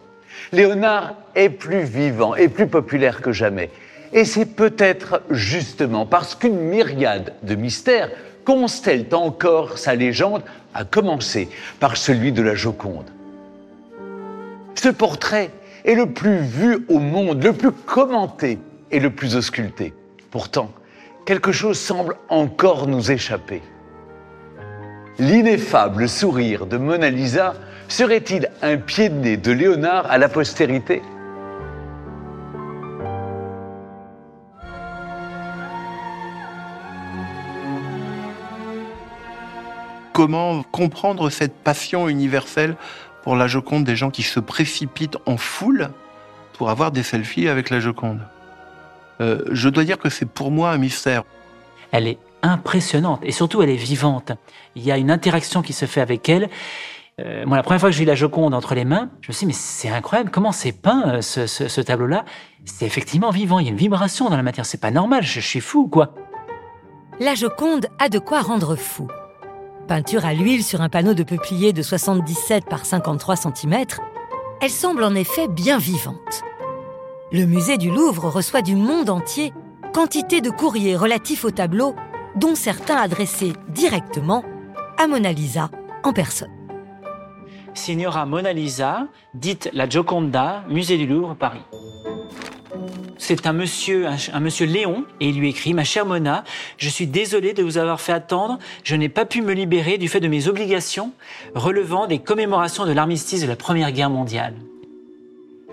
Léonard 0.52 1.14
est 1.36 1.50
plus 1.50 1.84
vivant 1.84 2.36
et 2.36 2.48
plus 2.48 2.68
populaire 2.68 3.22
que 3.22 3.32
jamais. 3.32 3.70
Et 4.14 4.26
c'est 4.26 4.46
peut-être 4.46 5.22
justement 5.30 6.06
parce 6.06 6.34
qu'une 6.34 6.60
myriade 6.60 7.34
de 7.44 7.56
mystères 7.56 8.10
constellent 8.46 9.08
encore 9.12 9.78
sa 9.78 9.94
légende, 9.94 10.42
à 10.74 10.86
commencer 10.86 11.50
par 11.80 11.98
celui 11.98 12.32
de 12.32 12.42
la 12.42 12.56
Joconde. 12.56 13.12
Ce 14.76 14.90
portrait 14.90 15.50
est 15.86 15.96
le 15.96 16.06
plus 16.06 16.38
vu 16.38 16.86
au 16.88 17.00
monde, 17.00 17.44
le 17.44 17.52
plus 17.52 17.72
commenté 17.72 18.60
et 18.92 19.00
le 19.00 19.10
plus 19.10 19.36
ausculté. 19.36 19.94
Pourtant, 20.32 20.72
quelque 21.28 21.52
chose 21.52 21.78
semble 21.78 22.16
encore 22.30 22.88
nous 22.88 23.12
échapper. 23.12 23.62
L'ineffable 25.20 26.08
sourire 26.08 26.66
de 26.66 26.78
Mona 26.78 27.10
Lisa 27.10 27.54
serait-il 27.90 28.50
un 28.62 28.78
pied 28.78 29.10
de 29.10 29.16
nez 29.16 29.36
de 29.36 29.52
Léonard 29.52 30.10
à 30.10 30.18
la 30.18 30.30
postérité? 30.30 31.02
Comment 40.14 40.64
comprendre 40.64 41.30
cette 41.30 41.56
passion 41.56 42.08
universelle 42.08 42.78
pour 43.24 43.36
la 43.36 43.48
Joconde 43.48 43.84
des 43.84 43.98
gens 43.98 44.12
qui 44.12 44.24
se 44.24 44.40
précipitent 44.40 45.18
en 45.26 45.36
foule 45.36 45.90
pour 46.54 46.70
avoir 46.70 46.92
des 46.92 47.04
selfies 47.04 47.50
avec 47.50 47.70
la 47.70 47.82
Joconde? 47.82 48.22
Euh, 49.22 49.44
je 49.52 49.70
dois 49.70 49.84
dire 49.84 49.98
que 49.98 50.10
c'est 50.10 50.26
pour 50.26 50.52
moi 50.52 50.72
un 50.72 50.78
mystère. 50.78 51.24
Elle 51.92 52.08
est 52.08 52.20
impressionnante 52.42 53.22
et 53.24 53.32
surtout 53.32 53.62
elle 53.62 53.70
est 53.70 53.76
vivante. 53.76 54.32
Il 54.76 54.84
y 54.84 54.92
a 54.92 54.98
une 54.98 55.12
interaction 55.12 55.62
qui 55.62 55.74
se 55.74 55.86
fait 55.86 56.02
avec 56.02 56.30
elle. 56.30 56.50
Euh, 57.20 57.46
moi, 57.48 57.58
la 57.58 57.64
première 57.64 57.80
fois 57.80 57.90
que 57.90 57.96
j'ai 57.96 58.04
eu 58.04 58.08
la 58.08 58.14
Joconde 58.14 58.54
entre 58.54 58.76
les 58.76 58.86
mains, 58.86 59.10
je 59.22 59.30
me 59.30 59.34
suis 59.34 59.46
dit, 59.46 59.48
mais 59.48 59.54
c'est 59.54 59.90
incroyable, 59.90 60.30
comment 60.30 60.52
c'est 60.52 60.72
peint 60.72 61.16
euh, 61.16 61.22
ce, 61.22 61.82
tableau-là? 61.82 62.26
C'est 62.64 62.86
effectivement 62.86 63.32
vivant, 63.32 63.58
il 63.58 63.66
y 63.66 63.70
a 63.70 63.72
une 63.72 63.78
vibration 63.78 64.30
dans 64.30 64.38
la 64.38 64.44
matière, 64.44 64.68
c'est 64.68 64.80
pas 64.80 64.92
normal, 64.92 65.24
je, 65.24 65.40
je 65.40 65.48
suis 65.48 65.60
fou, 65.60 65.88
quoi. 65.88 66.14
La 67.20 67.34
Joconde 67.34 67.88
a 67.98 68.10
de 68.10 68.20
quoi 68.20 68.42
rendre 68.42 68.76
fou. 68.76 69.08
Peinture 69.88 70.26
à 70.26 70.36
l'huile 70.36 70.64
sur 70.64 70.82
un 70.82 70.90
panneau 70.90 71.16
de 71.16 71.24
peuplier 71.24 71.74
de 71.74 71.82
77 71.82 72.66
par 72.66 72.86
53 72.86 73.36
cm, 73.36 73.86
elle 74.62 74.70
semble 74.70 75.04
en 75.04 75.16
effet 75.16 75.48
bien 75.48 75.80
vivante. 75.80 76.44
Le 77.30 77.46
musée 77.46 77.78
du 77.78 77.90
Louvre 77.90 78.30
reçoit 78.30 78.62
du 78.62 78.78
monde 78.78 79.10
entier 79.10 79.52
quantité 79.94 80.40
de 80.40 80.50
courriers 80.50 80.96
relatifs 80.96 81.44
au 81.44 81.52
tableau, 81.52 81.94
dont 82.38 82.56
certains 82.56 82.96
adressés 82.96 83.52
directement 83.68 84.46
à 84.98 85.08
Mona 85.08 85.34
Lisa 85.34 85.70
en 86.04 86.14
personne. 86.14 86.52
Signora 87.74 88.26
Mona 88.26 88.54
Lisa, 88.54 89.08
dite 89.34 89.70
la 89.74 89.90
Gioconda, 89.90 90.64
musée 90.70 90.98
du 90.98 91.06
Louvre, 91.06 91.36
Paris. 91.36 91.64
C'est 93.18 93.46
un 93.46 93.52
monsieur, 93.52 94.08
un, 94.08 94.40
monsieur 94.40 94.66
Léon, 94.66 95.04
et 95.20 95.28
il 95.28 95.38
lui 95.38 95.50
écrit 95.50 95.74
Ma 95.74 95.84
chère 95.84 96.06
Mona, 96.06 96.46
je 96.78 96.88
suis 96.88 97.08
désolé 97.08 97.52
de 97.54 97.62
vous 97.62 97.78
avoir 97.78 98.00
fait 98.00 98.14
attendre. 98.14 98.58
Je 98.86 98.96
n'ai 98.96 99.10
pas 99.10 99.26
pu 99.26 99.42
me 99.42 99.52
libérer 99.52 99.98
du 99.98 100.08
fait 100.08 100.22
de 100.22 100.30
mes 100.30 100.48
obligations 100.48 101.12
relevant 101.56 102.08
des 102.08 102.20
commémorations 102.20 102.86
de 102.86 102.94
l'armistice 102.94 103.42
de 103.42 103.48
la 103.48 103.58
Première 103.58 103.92
Guerre 103.92 104.10
mondiale 104.10 104.54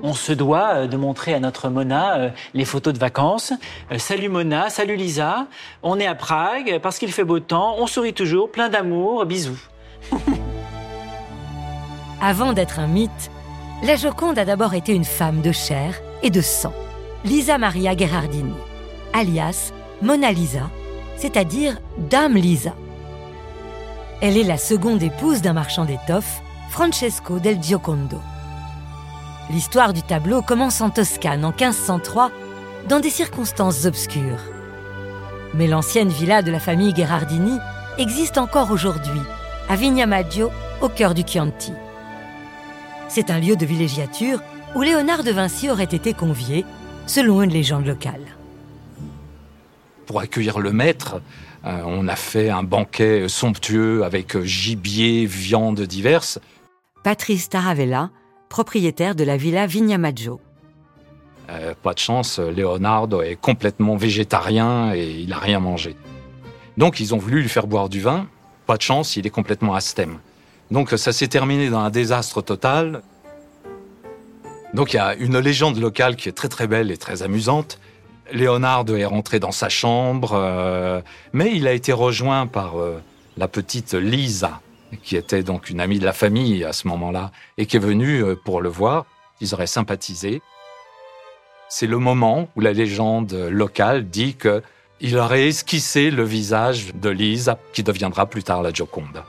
on 0.03 0.15
se 0.15 0.33
doit 0.33 0.75
euh, 0.75 0.87
de 0.87 0.97
montrer 0.97 1.35
à 1.35 1.41
notre 1.41 1.69
Mona 1.69 2.17
euh, 2.17 2.31
les 2.53 2.65
photos 2.65 2.93
de 2.93 2.99
vacances. 2.99 3.53
Euh, 3.93 3.99
salut 3.99 4.29
Mona, 4.29 4.71
salut 4.71 4.97
Lisa, 4.97 5.47
on 5.83 5.99
est 6.01 6.07
à 6.07 6.15
Prague 6.15 6.81
parce 6.83 6.99
qu'il 6.99 7.13
fait 7.13 7.25
beau 7.25 7.41
temps, 7.41 7.77
on 7.79 7.87
sourit 7.87 8.15
toujours, 8.15 8.51
plein 8.51 8.69
d'amour, 8.69 9.25
bisous. 9.27 9.61
Avant 12.21 12.53
d'être 12.53 12.79
un 12.79 12.87
mythe, 12.87 13.31
la 13.83 13.97
Joconde 13.97 14.39
a 14.39 14.45
d'abord 14.45 14.75
été 14.75 14.95
une 14.95 15.05
femme 15.05 15.41
de 15.43 15.53
chair 15.53 16.01
et 16.23 16.31
de 16.31 16.41
sang, 16.41 16.73
Lisa 17.25 17.59
Maria 17.59 17.95
Gherardini, 17.95 18.55
alias 19.13 19.73
Mona 20.03 20.33
Lisa, 20.33 20.71
c'est-à-dire 21.17 21.79
Dame 21.99 22.35
Lisa. 22.35 22.75
Elle 24.21 24.39
est 24.39 24.45
la 24.45 24.57
seconde 24.57 25.03
épouse 25.03 25.43
d'un 25.43 25.53
marchand 25.53 25.85
d'étoffes, 25.85 26.41
Francesco 26.71 27.39
del 27.39 27.63
Giocondo. 27.63 28.19
L'histoire 29.51 29.93
du 29.93 30.03
tableau 30.03 30.41
commence 30.43 30.81
en 30.81 30.91
Toscane 30.91 31.45
en 31.45 31.51
1503, 31.51 32.31
dans 32.89 33.01
des 33.01 33.11
circonstances 33.11 33.85
obscures. 33.85 34.41
Mais 35.55 35.67
l'ancienne 35.67 36.09
villa 36.09 36.43
de 36.43 36.51
la 36.51 36.61
famille 36.61 36.93
Gherardini 36.93 37.59
existe 37.99 38.39
encore 38.39 38.71
aujourd'hui, 38.71 39.21
à 39.69 39.77
Vignamaggio, 39.77 40.51
au 40.81 40.89
cœur 40.89 41.15
du 41.15 41.23
Chianti. 41.27 41.73
C'est 43.09 43.31
un 43.31 43.39
lieu 43.39 43.55
de 43.55 43.67
villégiature 43.67 44.41
où 44.75 44.83
Léonard 44.83 45.23
de 45.23 45.31
Vinci 45.31 45.71
aurait 45.71 45.85
été 45.85 46.15
convié, 46.15 46.65
selon 47.07 47.43
une 47.43 47.51
légende 47.53 47.87
locale. 47.87 48.23
pour 50.07 50.21
accueillir 50.21 50.59
le 50.59 50.73
maître. 50.73 51.23
Euh, 51.65 51.81
on 51.87 52.09
a 52.09 52.17
fait 52.17 52.51
un 52.51 52.63
banquet 52.63 53.27
somptueux 53.27 54.05
avec 54.05 54.39
gibier, 54.43 55.25
viandes 55.25 55.81
diverses. 55.81 56.39
Patrice 57.03 57.49
Taravella, 57.49 58.11
propriétaire 58.49 59.15
de 59.15 59.25
la 59.25 59.37
villa 59.37 59.67
Vignamaggio. 59.67 60.41
Euh, 61.51 61.75
pas 61.83 61.95
de 61.95 61.99
chance, 61.99 62.39
Leonardo 62.39 63.21
est 63.21 63.37
complètement 63.37 63.97
végétarien 63.97 64.95
et 64.95 65.11
il 65.21 65.29
n'a 65.29 65.39
rien 65.39 65.61
mangé. 65.61 65.97
Donc 66.77 67.01
ils 67.01 67.15
ont 67.15 67.19
voulu 67.19 67.43
lui 67.43 67.49
faire 67.49 67.67
boire 67.67 67.89
du 67.89 68.01
vin. 68.01 68.27
Pas 68.67 68.77
de 68.77 68.83
chance, 68.83 69.17
il 69.17 69.27
est 69.27 69.31
complètement 69.31 69.75
asthème. 69.75 70.19
Donc 70.71 70.91
ça 70.91 71.13
s'est 71.13 71.29
terminé 71.29 71.69
dans 71.69 71.81
un 71.81 71.91
désastre 71.91 72.43
total. 72.43 73.03
Donc 74.73 74.93
il 74.93 74.97
y 74.97 75.01
a 75.01 75.15
une 75.15 75.39
légende 75.39 75.79
locale 75.79 76.17
qui 76.17 76.29
est 76.29 76.33
très 76.33 76.49
très 76.49 76.67
belle 76.67 76.91
et 76.91 76.97
très 76.97 77.23
amusante. 77.23 77.79
Leonardo 78.33 78.97
est 78.97 79.05
rentré 79.05 79.39
dans 79.39 79.53
sa 79.53 79.69
chambre, 79.69 80.33
euh, 80.35 81.01
mais 81.33 81.53
il 81.55 81.69
a 81.69 81.73
été 81.73 81.93
rejoint 81.93 82.47
par 82.47 82.81
euh, 82.81 83.01
la 83.37 83.49
petite 83.49 83.93
Lisa, 83.95 84.61
qui 85.03 85.17
était 85.17 85.43
donc 85.43 85.71
une 85.71 85.81
amie 85.81 85.99
de 85.99 86.05
la 86.05 86.12
famille 86.12 86.64
à 86.64 86.73
ce 86.73 86.88
moment-là, 86.88 87.31
et 87.59 87.67
qui 87.67 87.76
est 87.76 87.81
venue 87.81 88.23
pour 88.45 88.61
le 88.61 88.69
voir. 88.69 89.07
Ils 89.41 89.55
auraient 89.55 89.67
sympathisé. 89.67 90.43
C'est 91.69 91.87
le 91.87 91.99
moment 91.99 92.49
où 92.55 92.61
la 92.61 92.73
légende 92.73 93.33
locale 93.33 94.09
dit 94.09 94.37
que 94.37 94.62
il 95.00 95.19
aurait 95.19 95.49
esquissé 95.49 96.11
le 96.11 96.23
visage 96.23 96.95
de 96.95 97.11
Lise, 97.11 97.55
qui 97.73 97.83
deviendra 97.83 98.26
plus 98.26 98.45
tard 98.45 98.62
la 98.62 98.73
Joconde. 98.73 99.25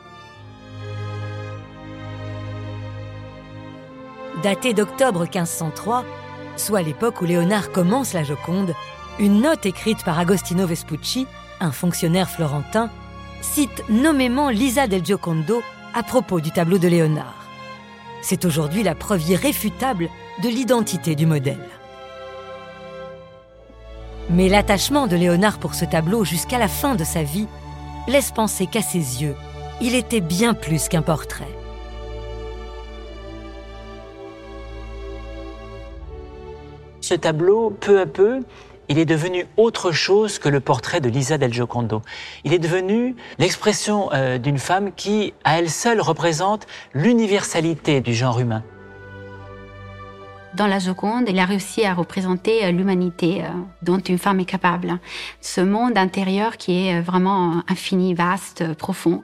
Daté 4.43 4.73
d'octobre 4.73 5.21
1503, 5.21 6.05
soit 6.55 6.81
l'époque 6.81 7.21
où 7.21 7.25
Léonard 7.25 7.71
commence 7.71 8.13
la 8.13 8.23
Joconde, 8.23 8.73
une 9.17 9.41
note 9.41 9.65
écrite 9.65 10.03
par 10.03 10.19
Agostino 10.19 10.67
Vespucci, 10.67 11.25
un 11.59 11.71
fonctionnaire 11.71 12.29
florentin, 12.29 12.91
cite 13.45 13.87
nommément 13.89 14.49
Lisa 14.49 14.87
del 14.87 15.05
Giocondo 15.05 15.61
à 15.93 16.03
propos 16.03 16.41
du 16.41 16.51
tableau 16.51 16.77
de 16.77 16.87
Léonard. 16.87 17.45
C'est 18.21 18.43
aujourd'hui 18.43 18.83
la 18.83 18.95
preuve 18.95 19.29
irréfutable 19.29 20.09
de 20.43 20.49
l'identité 20.49 21.15
du 21.15 21.25
modèle. 21.25 21.69
Mais 24.31 24.49
l'attachement 24.49 25.07
de 25.07 25.15
Léonard 25.15 25.59
pour 25.59 25.75
ce 25.75 25.85
tableau 25.85 26.25
jusqu'à 26.25 26.57
la 26.57 26.67
fin 26.67 26.95
de 26.95 27.03
sa 27.03 27.23
vie 27.23 27.47
laisse 28.07 28.31
penser 28.31 28.65
qu'à 28.65 28.81
ses 28.81 29.21
yeux, 29.21 29.35
il 29.79 29.93
était 29.95 30.21
bien 30.21 30.53
plus 30.53 30.89
qu'un 30.89 31.03
portrait. 31.03 31.45
Ce 36.99 37.13
tableau, 37.13 37.69
peu 37.69 38.01
à 38.01 38.07
peu, 38.07 38.41
il 38.89 38.99
est 38.99 39.05
devenu 39.05 39.45
autre 39.57 39.91
chose 39.91 40.39
que 40.39 40.49
le 40.49 40.59
portrait 40.59 41.01
de 41.01 41.09
Lisa 41.09 41.37
del 41.37 41.53
Giocondo. 41.53 42.01
Il 42.43 42.53
est 42.53 42.59
devenu 42.59 43.15
l'expression 43.39 44.09
euh, 44.13 44.37
d'une 44.37 44.59
femme 44.59 44.91
qui, 44.95 45.33
à 45.43 45.59
elle 45.59 45.69
seule, 45.69 46.01
représente 46.01 46.67
l'universalité 46.93 48.01
du 48.01 48.13
genre 48.13 48.39
humain 48.39 48.63
dans 50.53 50.67
la 50.67 50.79
Joconde, 50.79 51.25
il 51.27 51.37
a 51.37 51.43
réussi 51.43 51.83
à 51.83 51.93
représenter 51.93 52.63
euh, 52.63 52.71
l'humanité 52.71 53.43
euh, 53.43 53.49
dont 53.81 53.99
une 53.99 54.17
femme 54.17 54.39
est 54.39 54.45
capable. 54.45 54.99
Ce 55.41 55.59
monde 55.59 55.97
intérieur 55.97 56.55
qui 56.55 56.87
est 56.87 57.01
vraiment 57.01 57.61
infini, 57.67 58.13
vaste, 58.13 58.73
profond. 58.75 59.21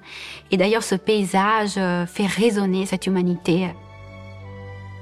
Et 0.52 0.58
d'ailleurs, 0.58 0.84
ce 0.84 0.96
paysage 0.96 1.76
fait 2.08 2.26
résonner 2.26 2.86
cette 2.86 3.08
humanité. 3.08 3.70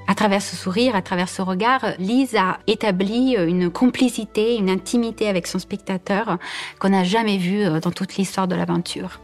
À 0.10 0.16
travers 0.16 0.42
ce 0.42 0.58
sourire, 0.58 0.96
à 0.96 1.02
travers 1.02 1.30
ce 1.30 1.42
regard, 1.42 1.86
Lise 2.00 2.36
a 2.36 2.58
établi 2.68 3.36
une 3.36 3.70
complicité, 3.70 4.58
une 4.58 4.70
intimité 4.70 5.30
avec 5.30 5.48
son 5.48 5.60
spectateur 5.60 6.38
qu'on 6.80 6.90
n'a 6.90 7.06
jamais 7.06 7.38
vu 7.38 7.64
dans 7.80 7.92
toute 7.92 8.18
l'histoire 8.18 8.50
de 8.50 8.56
l'aventure. 8.56 9.22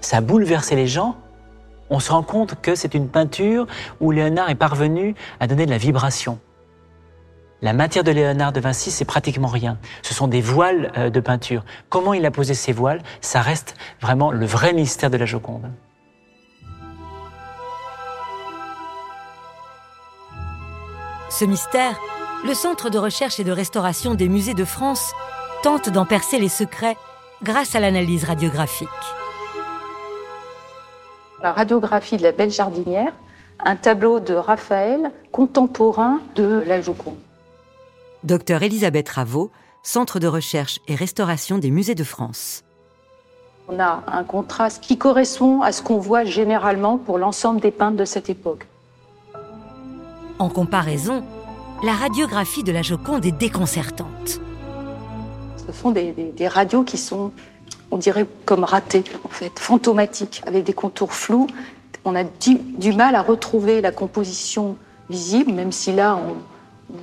Ça 0.00 0.16
a 0.16 0.20
bouleversé 0.20 0.74
les 0.74 0.88
gens 0.88 1.16
on 1.90 2.00
se 2.00 2.12
rend 2.12 2.22
compte 2.22 2.60
que 2.60 2.74
c'est 2.74 2.94
une 2.94 3.08
peinture 3.08 3.66
où 4.00 4.10
Léonard 4.10 4.50
est 4.50 4.54
parvenu 4.54 5.14
à 5.40 5.46
donner 5.46 5.64
de 5.64 5.70
la 5.70 5.78
vibration. 5.78 6.38
La 7.62 7.72
matière 7.72 8.04
de 8.04 8.12
Léonard 8.12 8.52
de 8.52 8.60
Vinci, 8.60 8.90
c'est 8.90 9.04
pratiquement 9.04 9.48
rien. 9.48 9.78
Ce 10.02 10.14
sont 10.14 10.28
des 10.28 10.40
voiles 10.40 10.92
euh, 10.96 11.10
de 11.10 11.18
peinture. 11.18 11.64
Comment 11.88 12.14
il 12.14 12.24
a 12.24 12.30
posé 12.30 12.54
ces 12.54 12.72
voiles, 12.72 13.02
ça 13.20 13.40
reste 13.40 13.74
vraiment 14.00 14.30
le 14.30 14.46
vrai 14.46 14.72
mystère 14.72 15.10
de 15.10 15.16
la 15.16 15.26
Joconde. 15.26 15.70
Ce 21.30 21.44
mystère, 21.44 21.98
le 22.44 22.54
Centre 22.54 22.90
de 22.90 22.98
recherche 22.98 23.40
et 23.40 23.44
de 23.44 23.52
restauration 23.52 24.14
des 24.14 24.28
musées 24.28 24.54
de 24.54 24.64
France 24.64 25.12
tente 25.62 25.88
d'en 25.88 26.06
percer 26.06 26.38
les 26.38 26.48
secrets 26.48 26.96
grâce 27.42 27.74
à 27.74 27.80
l'analyse 27.80 28.24
radiographique 28.24 28.88
la 31.42 31.52
radiographie 31.52 32.16
de 32.16 32.22
la 32.22 32.32
Belle 32.32 32.50
Jardinière, 32.50 33.12
un 33.64 33.76
tableau 33.76 34.20
de 34.20 34.34
Raphaël 34.34 35.12
contemporain 35.32 36.20
de 36.34 36.62
la 36.66 36.80
Joconde. 36.80 37.16
Docteur 38.24 38.62
Elisabeth 38.62 39.08
Raveau, 39.08 39.50
Centre 39.82 40.18
de 40.18 40.26
recherche 40.26 40.80
et 40.88 40.94
restauration 40.94 41.56
des 41.56 41.70
musées 41.70 41.94
de 41.94 42.04
France. 42.04 42.64
On 43.68 43.78
a 43.78 44.02
un 44.06 44.24
contraste 44.24 44.82
qui 44.82 44.98
correspond 44.98 45.62
à 45.62 45.72
ce 45.72 45.82
qu'on 45.82 45.98
voit 45.98 46.24
généralement 46.24 46.98
pour 46.98 47.16
l'ensemble 47.16 47.60
des 47.60 47.70
peintres 47.70 47.96
de 47.96 48.04
cette 48.04 48.28
époque. 48.28 48.66
En 50.38 50.48
comparaison, 50.48 51.24
la 51.82 51.92
radiographie 51.92 52.62
de 52.62 52.70
la 52.70 52.82
Joconde 52.82 53.26
est 53.26 53.32
déconcertante. 53.32 54.40
Ce 55.66 55.72
sont 55.72 55.90
des, 55.90 56.14
radios 56.48 56.84
qui 56.84 56.96
sont 56.96 57.32
on 57.90 57.96
dirait 57.96 58.26
comme 58.44 58.64
raté, 58.64 59.02
en 59.24 59.28
fait, 59.28 59.58
fantomatique, 59.58 60.42
avec 60.46 60.64
des 60.64 60.74
contours 60.74 61.12
flous. 61.12 61.46
On 62.04 62.14
a 62.14 62.22
du, 62.22 62.92
mal 62.92 63.14
à 63.14 63.22
retrouver 63.22 63.80
la 63.80 63.90
composition 63.90 64.76
visible, 65.10 65.52
même 65.52 65.72
si 65.72 65.92
là, 65.92 66.20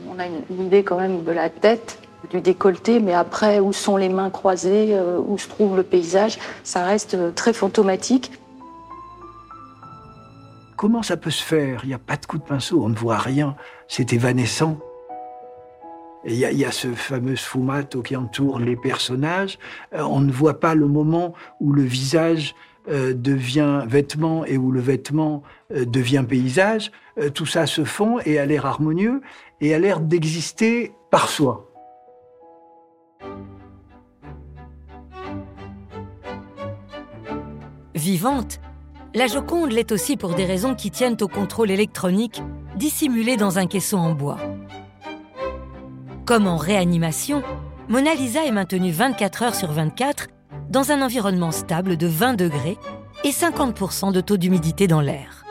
on, 0.10 0.20
a 0.20 0.26
une, 0.28 0.66
idée 0.66 0.84
quand 0.84 0.98
même 0.98 1.24
de 1.24 1.32
la 1.32 1.50
tête, 1.50 2.00
du 2.30 2.40
décolleté, 2.40 3.00
mais 3.00 3.14
après, 3.14 3.60
où 3.60 3.74
sont 3.74 3.98
les 3.98 4.10
mains 4.10 4.30
croisées, 4.30 4.90
euh, 4.92 5.20
où 5.20 5.38
se 5.38 5.48
trouve 5.48 5.76
le 5.76 5.84
paysage, 5.84 6.40
ça 6.64 6.84
reste 6.84 7.16
euh, 7.16 7.32
très 7.32 7.54
fantomatique. 7.54 8.32
Comment 10.78 11.04
ça 11.04 11.16
peut 11.16 11.30
se 11.30 11.44
faire? 11.44 11.82
Il 11.84 11.88
n'y 11.88 11.94
a 11.94 12.00
pas 12.00 12.18
de 12.18 12.26
coup 12.26 12.38
de 12.38 12.44
pinceau, 12.44 12.84
on 12.84 12.90
ne 12.90 12.96
voit 12.96 13.18
rien, 13.18 13.56
c'est 13.88 14.12
évanescent. 14.12 14.78
Il 16.28 16.34
y, 16.34 16.66
a 16.66 16.72
ce 16.72 16.88
fameux 16.88 17.36
sfumato 17.36 18.02
qui 18.02 18.16
entoure 18.16 18.58
les 18.58 18.76
personnages. 18.76 19.60
Euh, 19.94 20.02
on 20.02 20.22
ne 20.22 20.32
voit 20.32 20.60
pas 20.60 20.74
le 20.74 20.88
moment 20.88 21.36
où 21.60 21.72
le 21.72 21.84
visage 21.84 22.56
euh, 22.90 23.14
devient 23.14 23.84
vêtement 23.86 24.44
et 24.44 24.58
où 24.58 24.72
le 24.72 24.80
vêtement 24.80 25.44
euh, 25.72 25.86
devient 25.86 26.26
paysage. 26.28 26.92
tout 27.36 27.46
ça 27.46 27.68
se 27.68 27.84
fond 27.84 28.18
et 28.26 28.40
a 28.40 28.46
l'air 28.48 28.66
harmonieux 28.66 29.22
et 29.62 29.76
a 29.76 29.80
l'air 29.80 30.00
d'exister 30.00 30.94
par 31.12 31.30
soi. 31.30 31.72
Vivante, 37.94 38.60
la 39.16 39.28
Joconde 39.28 39.72
l'est 39.72 39.94
aussi 39.94 40.18
pour 40.18 40.36
des 40.36 40.44
raisons 40.44 40.76
qui 40.76 40.92
tiennent 40.92 41.16
au 41.22 41.30
contrôle 41.30 41.72
électronique 41.72 42.44
dissimulé 42.76 43.38
dans 43.38 43.58
un 43.58 43.66
caisson 43.66 43.98
en 43.98 44.14
bois. 44.14 44.38
Comme 46.26 46.48
en 46.48 46.58
réanimation, 46.58 47.42
Mona 47.88 48.14
Lisa 48.14 48.46
est 48.46 48.52
maintenue 48.52 48.92
24 48.92 49.44
heures 49.44 49.56
sur 49.56 49.72
24 49.72 50.28
dans 50.70 50.92
un 50.92 51.02
environnement 51.02 51.52
stable 51.52 51.96
de 51.96 52.08
20 52.08 52.34
degrés 52.34 52.78
et 53.24 53.30
50% 53.30 54.12
de 54.12 54.20
taux 54.20 54.38
d'humidité 54.38 54.88
dans 54.88 55.02
l'air. 55.02 55.45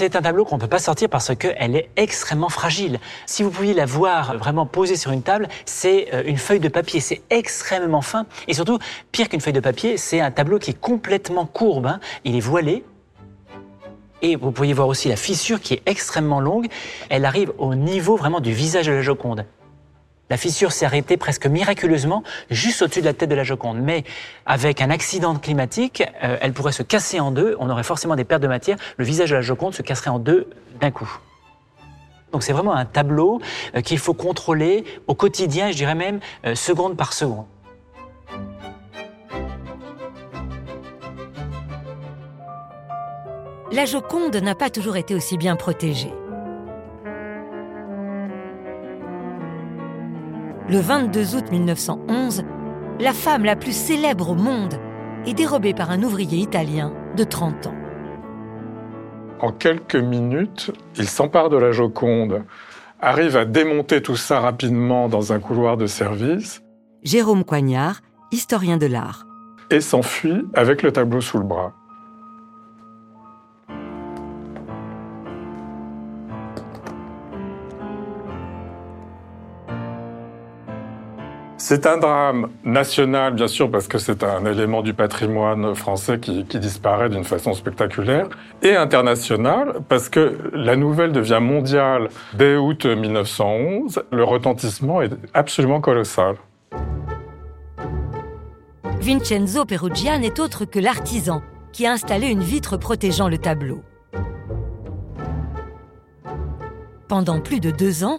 C'est 0.00 0.16
un 0.16 0.22
tableau 0.22 0.46
qu'on 0.46 0.54
ne 0.54 0.62
peut 0.62 0.66
pas 0.66 0.78
sortir 0.78 1.10
parce 1.10 1.36
qu'elle 1.36 1.76
est 1.76 1.90
extrêmement 1.96 2.48
fragile. 2.48 3.00
Si 3.26 3.42
vous 3.42 3.50
pouviez 3.50 3.74
la 3.74 3.84
voir 3.84 4.38
vraiment 4.38 4.64
posée 4.64 4.96
sur 4.96 5.10
une 5.10 5.20
table, 5.20 5.46
c'est 5.66 6.08
euh, 6.14 6.22
une 6.24 6.38
feuille 6.38 6.58
de 6.58 6.70
papier. 6.70 7.00
C'est 7.00 7.20
extrêmement 7.28 8.00
fin. 8.00 8.24
Et 8.48 8.54
surtout, 8.54 8.78
pire 9.12 9.28
qu'une 9.28 9.42
feuille 9.42 9.52
de 9.52 9.60
papier, 9.60 9.98
c'est 9.98 10.18
un 10.18 10.30
tableau 10.30 10.58
qui 10.58 10.70
est 10.70 10.80
complètement 10.80 11.44
courbe. 11.44 11.84
Hein. 11.84 12.00
Il 12.24 12.34
est 12.34 12.40
voilé. 12.40 12.82
Et 14.22 14.36
vous 14.36 14.52
pourriez 14.52 14.72
voir 14.72 14.88
aussi 14.88 15.10
la 15.10 15.16
fissure 15.16 15.60
qui 15.60 15.74
est 15.74 15.82
extrêmement 15.84 16.40
longue. 16.40 16.68
Elle 17.10 17.26
arrive 17.26 17.52
au 17.58 17.74
niveau 17.74 18.16
vraiment 18.16 18.40
du 18.40 18.52
visage 18.52 18.86
de 18.86 18.92
la 18.92 19.02
Joconde. 19.02 19.44
La 20.30 20.36
fissure 20.36 20.72
s'est 20.72 20.86
arrêtée 20.86 21.16
presque 21.16 21.46
miraculeusement 21.46 22.22
juste 22.50 22.82
au-dessus 22.82 23.00
de 23.00 23.06
la 23.06 23.12
tête 23.12 23.28
de 23.28 23.34
la 23.34 23.44
Joconde. 23.44 23.80
Mais 23.80 24.04
avec 24.46 24.80
un 24.80 24.90
accident 24.90 25.34
climatique, 25.34 26.02
euh, 26.22 26.38
elle 26.40 26.52
pourrait 26.52 26.72
se 26.72 26.82
casser 26.82 27.20
en 27.20 27.32
deux. 27.32 27.56
On 27.58 27.68
aurait 27.68 27.82
forcément 27.82 28.16
des 28.16 28.24
pertes 28.24 28.42
de 28.42 28.48
matière. 28.48 28.76
Le 28.96 29.04
visage 29.04 29.30
de 29.30 29.34
la 29.34 29.42
Joconde 29.42 29.74
se 29.74 29.82
casserait 29.82 30.10
en 30.10 30.18
deux 30.18 30.48
d'un 30.80 30.90
coup. 30.90 31.10
Donc 32.32 32.44
c'est 32.44 32.52
vraiment 32.52 32.74
un 32.74 32.84
tableau 32.84 33.40
euh, 33.74 33.80
qu'il 33.80 33.98
faut 33.98 34.14
contrôler 34.14 34.84
au 35.08 35.14
quotidien, 35.14 35.72
je 35.72 35.76
dirais 35.76 35.96
même 35.96 36.20
euh, 36.46 36.54
seconde 36.54 36.96
par 36.96 37.12
seconde. 37.12 37.46
la 43.72 43.84
Joconde 43.86 44.36
n'a 44.36 44.54
pas 44.54 44.68
toujours 44.68 44.96
été 44.96 45.14
aussi 45.14 45.38
bien 45.38 45.56
protégée. 45.56 46.12
Le 50.70 50.78
22 50.78 51.34
août 51.34 51.50
1911, 51.50 52.44
la 53.00 53.12
femme 53.12 53.44
la 53.44 53.56
plus 53.56 53.76
célèbre 53.76 54.30
au 54.30 54.34
monde 54.36 54.74
est 55.26 55.34
dérobée 55.34 55.74
par 55.74 55.90
un 55.90 56.00
ouvrier 56.04 56.38
italien 56.38 56.94
de 57.16 57.24
30 57.24 57.66
ans. 57.66 57.74
En 59.40 59.50
quelques 59.50 59.96
minutes, 59.96 60.70
il 60.96 61.08
s'empare 61.08 61.48
de 61.48 61.56
la 61.56 61.72
Joconde, 61.72 62.44
arrive 63.00 63.36
à 63.36 63.44
démonter 63.44 64.00
tout 64.00 64.14
ça 64.14 64.38
rapidement 64.38 65.08
dans 65.08 65.32
un 65.32 65.40
couloir 65.40 65.76
de 65.76 65.86
service. 65.86 66.62
Jérôme 67.02 67.42
Coignard, 67.42 68.00
historien 68.30 68.76
de 68.76 68.86
l'art. 68.86 69.26
Et 69.72 69.80
s'enfuit 69.80 70.44
avec 70.54 70.84
le 70.84 70.92
tableau 70.92 71.20
sous 71.20 71.38
le 71.38 71.44
bras. 71.44 71.74
C'est 81.70 81.86
un 81.86 81.98
drame 81.98 82.48
national, 82.64 83.34
bien 83.34 83.46
sûr, 83.46 83.70
parce 83.70 83.86
que 83.86 83.98
c'est 83.98 84.24
un 84.24 84.44
élément 84.44 84.82
du 84.82 84.92
patrimoine 84.92 85.76
français 85.76 86.18
qui, 86.18 86.42
disparaît 86.42 87.08
d'une 87.08 87.22
façon 87.22 87.54
spectaculaire, 87.54 88.28
et 88.60 88.74
international, 88.74 89.74
parce 89.88 90.08
que 90.08 90.36
la 90.52 90.74
nouvelle 90.74 91.12
devient 91.12 91.38
mondiale 91.40 92.08
dès 92.34 92.56
août 92.56 92.86
1911. 92.86 94.02
Le 94.10 94.24
retentissement 94.24 95.00
est 95.00 95.12
absolument 95.32 95.80
colossal. 95.80 96.38
Vincenzo 99.00 99.64
Perugia 99.64 100.18
n'est 100.18 100.40
autre 100.40 100.64
que 100.64 100.80
l'artisan 100.80 101.40
qui 101.72 101.86
a 101.86 101.92
installé 101.92 102.30
une 102.30 102.42
vitre 102.42 102.78
protégeant 102.78 103.28
le 103.28 103.38
tableau. 103.38 103.80
Pendant 107.06 107.38
plus 107.38 107.60
de 107.60 107.70
deux 107.70 108.02
ans, 108.02 108.18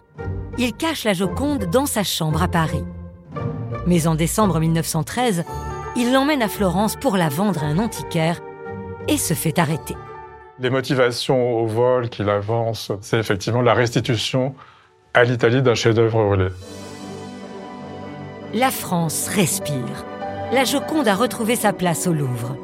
il 0.57 0.71
cache 0.71 1.03
la 1.03 1.11
Joconde 1.11 1.65
dans 1.65 1.85
sa 1.85 2.03
chambre 2.03 2.41
à 2.41 2.47
Paris. 2.47 2.85
Mais 3.87 4.07
en 4.07 4.15
décembre 4.15 4.59
1913, 4.59 5.43
il 5.95 6.13
l'emmène 6.13 6.41
à 6.41 6.47
Florence 6.47 6.95
pour 6.95 7.17
la 7.17 7.29
vendre 7.29 7.63
à 7.63 7.67
un 7.67 7.79
antiquaire 7.79 8.39
et 9.07 9.17
se 9.17 9.33
fait 9.33 9.59
arrêter. 9.59 9.95
Les 10.59 10.69
motivations 10.69 11.57
au 11.59 11.65
vol 11.65 12.09
qu'il 12.09 12.29
avance, 12.29 12.91
c'est 13.01 13.17
effectivement 13.17 13.61
la 13.61 13.73
restitution 13.73 14.53
à 15.13 15.23
l'Italie 15.23 15.61
d'un 15.61 15.73
chef-d'œuvre 15.73 16.23
volé. 16.23 16.47
La 18.53 18.69
France 18.69 19.27
respire. 19.27 20.05
La 20.51 20.63
Joconde 20.63 21.07
a 21.07 21.15
retrouvé 21.15 21.55
sa 21.55 21.73
place 21.73 22.05
au 22.05 22.13
Louvre. 22.13 22.55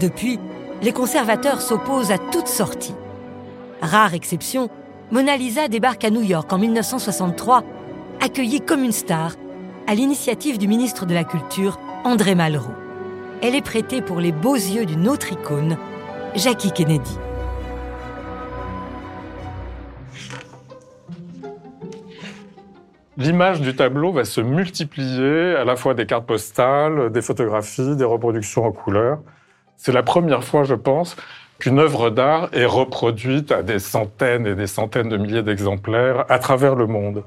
Depuis, 0.00 0.38
les 0.80 0.92
conservateurs 0.92 1.60
s'opposent 1.60 2.12
à 2.12 2.18
toute 2.18 2.46
sortie. 2.46 2.94
Rare 3.82 4.14
exception, 4.14 4.70
Mona 5.10 5.36
Lisa 5.36 5.68
débarque 5.68 6.04
à 6.04 6.10
New 6.10 6.22
York 6.22 6.52
en 6.52 6.58
1963, 6.58 7.64
accueillie 8.20 8.60
comme 8.60 8.84
une 8.84 8.92
star 8.92 9.32
à 9.88 9.94
l'initiative 9.94 10.58
du 10.58 10.68
ministre 10.68 11.06
de 11.06 11.14
la 11.14 11.24
Culture, 11.24 11.80
André 12.04 12.34
Malraux. 12.34 12.74
Elle 13.42 13.54
est 13.54 13.64
prêtée 13.64 14.02
pour 14.02 14.20
les 14.20 14.32
beaux 14.32 14.54
yeux 14.54 14.84
d'une 14.84 15.08
autre 15.08 15.32
icône, 15.32 15.78
Jackie 16.34 16.72
Kennedy. 16.72 17.16
L'image 23.16 23.62
du 23.62 23.74
tableau 23.74 24.12
va 24.12 24.26
se 24.26 24.42
multiplier, 24.42 25.56
à 25.56 25.64
la 25.64 25.74
fois 25.74 25.94
des 25.94 26.04
cartes 26.04 26.26
postales, 26.26 27.10
des 27.10 27.22
photographies, 27.22 27.96
des 27.96 28.04
reproductions 28.04 28.66
en 28.66 28.72
couleur. 28.72 29.20
C'est 29.78 29.92
la 29.92 30.02
première 30.02 30.44
fois, 30.44 30.64
je 30.64 30.74
pense, 30.74 31.16
qu'une 31.58 31.78
œuvre 31.78 32.10
d'art 32.10 32.50
est 32.52 32.66
reproduite 32.66 33.52
à 33.52 33.62
des 33.62 33.78
centaines 33.78 34.46
et 34.46 34.54
des 34.54 34.66
centaines 34.66 35.08
de 35.08 35.16
milliers 35.16 35.42
d'exemplaires 35.42 36.26
à 36.28 36.38
travers 36.38 36.74
le 36.74 36.86
monde. 36.86 37.24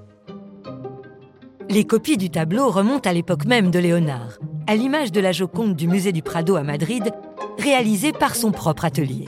Les 1.72 1.86
copies 1.86 2.18
du 2.18 2.30
tableau 2.30 2.70
remontent 2.70 3.10
à 3.10 3.14
l'époque 3.14 3.46
même 3.46 3.72
de 3.72 3.80
Léonard, 3.80 4.40
à 4.68 4.76
l'image 4.76 5.14
de 5.14 5.22
la 5.22 5.32
Joconde 5.32 5.74
du 5.74 5.88
musée 5.88 6.12
du 6.12 6.22
Prado 6.22 6.58
à 6.58 6.64
Madrid, 6.64 7.14
réalisée 7.58 8.12
par 8.12 8.36
son 8.36 8.52
propre 8.52 8.84
atelier. 8.84 9.24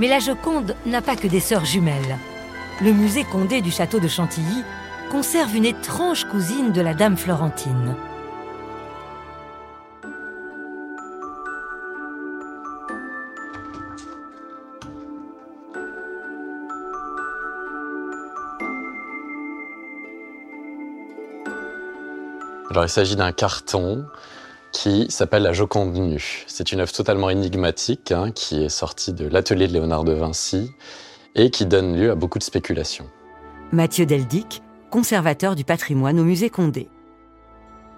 Mais 0.00 0.08
la 0.08 0.18
Joconde 0.18 0.74
n'a 0.84 1.00
pas 1.00 1.14
que 1.14 1.28
des 1.28 1.38
sœurs 1.38 1.64
jumelles. 1.64 2.18
Le 2.82 2.92
musée 2.92 3.22
Condé 3.22 3.60
du 3.60 3.70
château 3.70 4.00
de 4.00 4.08
Chantilly 4.08 4.64
conserve 5.12 5.54
une 5.54 5.66
étrange 5.66 6.24
cousine 6.24 6.72
de 6.72 6.80
la 6.80 6.94
dame 6.94 7.16
Florentine. 7.16 7.94
Alors 22.70 22.84
il 22.84 22.88
s'agit 22.88 23.16
d'un 23.16 23.32
carton 23.32 24.06
qui 24.70 25.10
s'appelle 25.10 25.42
La 25.42 25.52
Joconde 25.52 25.92
nue. 25.92 26.44
C'est 26.46 26.70
une 26.70 26.78
œuvre 26.78 26.92
totalement 26.92 27.28
énigmatique 27.28 28.12
hein, 28.12 28.30
qui 28.30 28.62
est 28.62 28.68
sortie 28.68 29.12
de 29.12 29.26
l'atelier 29.26 29.66
de 29.66 29.72
Léonard 29.72 30.04
de 30.04 30.12
Vinci 30.12 30.70
et 31.34 31.50
qui 31.50 31.66
donne 31.66 31.96
lieu 31.96 32.12
à 32.12 32.14
beaucoup 32.14 32.38
de 32.38 32.44
spéculations. 32.44 33.06
Mathieu 33.72 34.06
Deldic, 34.06 34.62
conservateur 34.88 35.56
du 35.56 35.64
patrimoine 35.64 36.20
au 36.20 36.22
musée 36.22 36.48
Condé. 36.48 36.88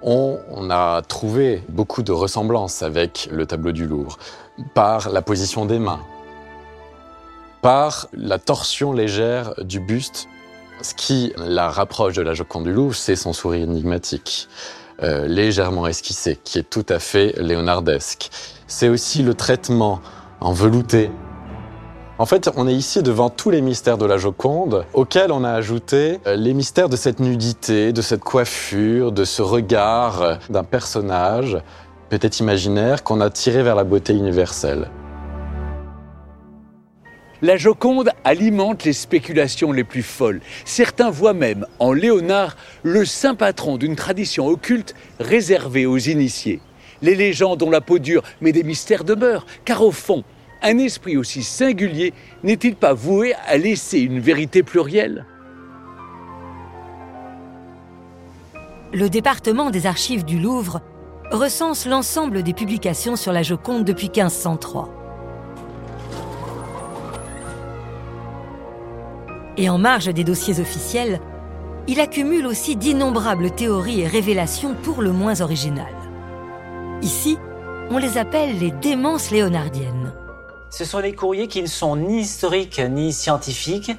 On, 0.01 0.39
on 0.49 0.71
a 0.71 1.03
trouvé 1.03 1.63
beaucoup 1.69 2.03
de 2.03 2.13
ressemblances 2.13 2.83
avec 2.83 3.29
le 3.31 3.45
tableau 3.45 3.73
du 3.73 3.87
Louvre 3.87 4.17
par 4.75 5.11
la 5.11 5.21
position 5.21 5.67
des 5.67 5.79
mains, 5.79 6.01
par 7.61 8.09
la 8.15 8.39
torsion 8.39 8.95
légère 8.95 9.53
du 9.63 9.81
buste 9.81 10.29
ce 10.83 10.95
qui 10.95 11.33
la 11.37 11.71
rapproche 11.71 12.15
de 12.15 12.23
la 12.23 12.35
Joconde 12.35 12.65
du 12.65 12.73
Louvre, 12.73 12.95
c'est 12.95 13.17
son 13.17 13.33
sourire 13.33 13.63
énigmatique, 13.63 14.49
euh, 15.03 15.27
légèrement 15.27 15.87
esquissé, 15.87 16.39
qui 16.43 16.59
est 16.59 16.69
tout 16.69 16.87
à 16.89 16.99
fait 16.99 17.35
léonardesque. 17.39 18.31
C'est 18.67 18.89
aussi 18.89 19.23
le 19.23 19.35
traitement 19.35 20.01
en 20.41 20.53
velouté. 20.53 21.11
En 22.19 22.27
fait, 22.27 22.51
on 22.57 22.69
est 22.69 22.75
ici 22.75 23.03
devant 23.03 23.31
tous 23.31 23.51
les 23.51 23.63
mystères 23.63 23.99
de 23.99 24.07
la 24.07 24.17
Joconde, 24.17 24.85
auxquels 24.93 25.33
on 25.33 25.45
a 25.45 25.51
ajouté 25.51 26.21
euh, 26.27 26.37
les 26.37 26.55
mystères 26.55 26.89
de 26.89 26.97
cette 26.97 27.21
nudité, 27.21 27.93
de 27.93 28.03
cette 28.03 28.23
coiffure, 28.23 29.13
de 29.13 29.25
ce 29.25 29.43
regard 29.43 30.23
euh, 30.23 30.35
d'un 30.51 30.65
personnage, 30.65 31.59
peut-être 32.11 32.41
imaginaire, 32.41 33.03
qu'on 33.03 33.21
a 33.21 33.31
tiré 33.31 33.63
vers 33.63 33.75
la 33.75 33.85
beauté 33.85 34.13
universelle. 34.13 34.89
La 37.45 37.57
Joconde 37.57 38.11
alimente 38.23 38.85
les 38.85 38.93
spéculations 38.93 39.73
les 39.73 39.83
plus 39.83 40.05
folles. 40.05 40.41
Certains 40.65 41.11
voient 41.11 41.35
même 41.35 41.67
en 41.81 41.93
Léonard 41.93 42.57
le 42.85 43.05
saint 43.05 43.35
patron 43.35 43.79
d'une 43.79 43.97
tradition 43.97 44.47
occulte 44.47 44.95
réservée 45.19 45.85
aux 45.85 45.99
initiés. 45.99 46.61
Les 47.03 47.17
légendes 47.17 47.61
ont 47.65 47.71
la 47.71 47.81
peau 47.81 47.99
dure, 47.99 48.23
mais 48.41 48.53
des 48.53 48.63
mystères 48.63 49.03
demeurent, 49.03 49.45
car 49.65 49.83
au 49.83 49.91
fond, 49.91 50.23
un 50.63 50.79
esprit 50.79 51.17
aussi 51.17 51.43
singulier 51.43 52.15
n'est-il 52.45 52.77
pas 52.77 52.95
voué 52.95 53.35
à 53.49 53.57
laisser 53.57 53.99
une 53.99 54.21
vérité 54.21 54.63
plurielle? 54.63 55.27
Le 58.93 59.09
département 59.09 59.71
des 59.71 59.87
archives 59.87 60.25
du 60.25 60.39
Louvre 60.39 60.81
recense 61.33 61.87
l'ensemble 61.87 62.45
des 62.45 62.53
publications 62.53 63.17
sur 63.17 63.33
la 63.33 63.43
Joconde 63.43 63.85
depuis 63.85 64.11
1503. 64.11 65.02
Et 69.57 69.69
en 69.69 69.79
marge 69.79 70.07
des 70.07 70.25
dossiers 70.25 70.61
officiels, 70.61 71.21
il 71.87 72.01
accumule 72.01 72.47
aussi 72.47 72.77
d'innombrables 72.77 73.51
théories 73.51 74.01
et 74.01 74.07
révélations 74.07 74.75
pour 74.83 75.03
le 75.03 75.13
moins 75.13 75.41
originales. 75.41 75.87
Ici, 77.03 77.37
on 77.91 77.99
les 77.99 78.17
appelle 78.17 78.59
les 78.59 78.71
démences 78.71 79.31
léonardiennes. 79.31 80.13
Ce 80.71 80.87
sont 80.87 81.01
des 81.01 81.13
courriers 81.13 81.49
qui 81.49 81.61
ne 81.61 81.67
sont 81.67 81.97
ni 81.97 82.21
historiques 82.21 82.81
ni 82.81 83.13
scientifiques. 83.13 83.93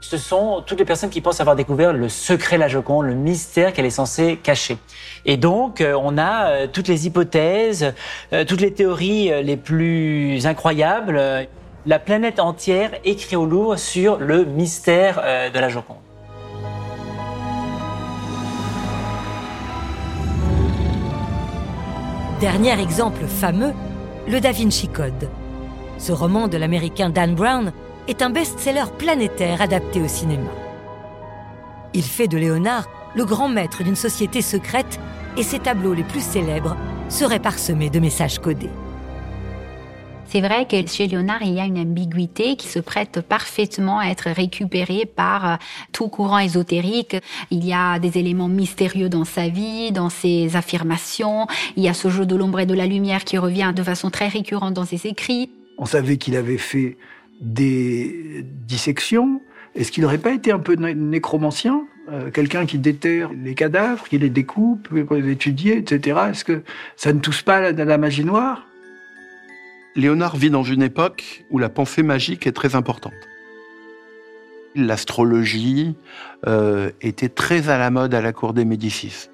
Ce 0.00 0.16
sont 0.16 0.62
toutes 0.64 0.78
les 0.78 0.84
personnes 0.84 1.10
qui 1.10 1.20
pensent 1.20 1.40
avoir 1.40 1.56
découvert 1.56 1.92
le 1.92 2.08
secret 2.08 2.56
de 2.56 2.60
la 2.60 2.68
Joconde, 2.68 3.06
le 3.06 3.14
mystère 3.14 3.72
qu'elle 3.72 3.84
est 3.84 3.90
censée 3.90 4.38
cacher. 4.40 4.78
Et 5.26 5.36
donc, 5.36 5.80
euh, 5.80 5.94
on 6.00 6.16
a 6.16 6.50
euh, 6.50 6.66
toutes 6.72 6.88
les 6.88 7.06
hypothèses, 7.06 7.92
euh, 8.32 8.44
toutes 8.44 8.60
les 8.60 8.72
théories 8.72 9.42
les 9.42 9.56
plus 9.56 10.46
incroyables 10.46 11.20
la 11.86 11.98
planète 11.98 12.40
entière 12.40 12.90
écrit 13.04 13.36
au 13.36 13.46
Louvre 13.46 13.76
sur 13.76 14.18
le 14.18 14.44
mystère 14.44 15.20
euh, 15.22 15.50
de 15.50 15.58
la 15.58 15.68
Joconde. 15.68 15.96
Dernier 22.40 22.78
exemple 22.80 23.26
fameux, 23.26 23.72
le 24.28 24.40
Da 24.40 24.52
Vinci 24.52 24.88
Code. 24.88 25.28
Ce 25.98 26.12
roman 26.12 26.48
de 26.48 26.56
l'américain 26.56 27.10
Dan 27.10 27.34
Brown 27.34 27.72
est 28.08 28.22
un 28.22 28.30
best-seller 28.30 28.84
planétaire 28.98 29.60
adapté 29.60 30.00
au 30.00 30.08
cinéma. 30.08 30.50
Il 31.92 32.04
fait 32.04 32.28
de 32.28 32.38
Léonard 32.38 32.88
le 33.14 33.24
grand 33.24 33.48
maître 33.48 33.82
d'une 33.82 33.96
société 33.96 34.40
secrète 34.42 35.00
et 35.36 35.42
ses 35.42 35.58
tableaux 35.58 35.94
les 35.94 36.04
plus 36.04 36.22
célèbres 36.22 36.76
seraient 37.08 37.40
parsemés 37.40 37.90
de 37.90 38.00
messages 38.00 38.38
codés. 38.38 38.70
C'est 40.32 40.40
vrai 40.40 40.64
que 40.64 40.76
chez 40.86 41.08
Léonard, 41.08 41.42
il 41.42 41.54
y 41.54 41.60
a 41.60 41.64
une 41.64 41.76
ambiguïté 41.76 42.54
qui 42.54 42.68
se 42.68 42.78
prête 42.78 43.20
parfaitement 43.20 43.98
à 43.98 44.10
être 44.10 44.30
récupérée 44.30 45.04
par 45.04 45.44
euh, 45.44 45.56
tout 45.90 46.06
courant 46.06 46.38
ésotérique. 46.38 47.16
Il 47.50 47.66
y 47.66 47.72
a 47.72 47.98
des 47.98 48.16
éléments 48.16 48.46
mystérieux 48.46 49.08
dans 49.08 49.24
sa 49.24 49.48
vie, 49.48 49.90
dans 49.90 50.08
ses 50.08 50.54
affirmations. 50.54 51.48
Il 51.76 51.82
y 51.82 51.88
a 51.88 51.94
ce 51.94 52.10
jeu 52.10 52.26
de 52.26 52.36
l'ombre 52.36 52.60
et 52.60 52.66
de 52.66 52.74
la 52.74 52.86
lumière 52.86 53.24
qui 53.24 53.38
revient 53.38 53.72
de 53.74 53.82
façon 53.82 54.08
très 54.08 54.28
récurrente 54.28 54.72
dans 54.72 54.84
ses 54.84 55.08
écrits. 55.08 55.50
On 55.78 55.84
savait 55.84 56.16
qu'il 56.16 56.36
avait 56.36 56.58
fait 56.58 56.96
des 57.40 58.44
dissections. 58.68 59.40
Est-ce 59.74 59.90
qu'il 59.90 60.04
n'aurait 60.04 60.18
pas 60.18 60.32
été 60.32 60.52
un 60.52 60.60
peu 60.60 60.74
nécromancien 60.74 61.82
euh, 62.08 62.30
Quelqu'un 62.30 62.66
qui 62.66 62.78
déterre 62.78 63.30
les 63.32 63.56
cadavres, 63.56 64.06
qui 64.06 64.18
les 64.18 64.30
découpe, 64.30 64.88
pour 65.06 65.16
les 65.16 65.32
étudier, 65.32 65.78
etc. 65.78 66.20
Est-ce 66.30 66.44
que 66.44 66.62
ça 66.94 67.12
ne 67.12 67.18
touche 67.18 67.42
pas 67.42 67.56
à 67.56 67.72
la 67.72 67.98
magie 67.98 68.24
noire? 68.24 68.69
Léonard 69.96 70.36
vit 70.36 70.50
dans 70.50 70.62
une 70.62 70.82
époque 70.82 71.44
où 71.50 71.58
la 71.58 71.68
pensée 71.68 72.02
magique 72.02 72.46
est 72.46 72.52
très 72.52 72.76
importante. 72.76 73.12
L'astrologie 74.76 75.96
euh, 76.46 76.90
était 77.00 77.28
très 77.28 77.68
à 77.68 77.78
la 77.78 77.90
mode 77.90 78.14
à 78.14 78.20
la 78.20 78.32
cour 78.32 78.52
des 78.52 78.64
Médicis. 78.64 79.28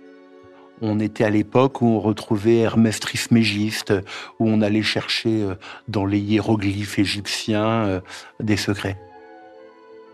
On 0.81 0.99
était 0.99 1.25
à 1.25 1.31
l'époque 1.31 1.83
où 1.83 1.87
on 1.87 2.01
retrouvait 2.01 2.57
Hermès 2.57 3.01
Trismégiste, 3.01 3.93
où 4.39 4.49
on 4.49 4.63
allait 4.63 4.83
chercher 4.83 5.43
euh, 5.43 5.55
dans 5.89 6.07
les 6.07 6.19
hiéroglyphes 6.19 6.99
égyptiens 6.99 7.67
euh, 7.67 8.01
des 8.41 8.57
secrets. 8.57 8.99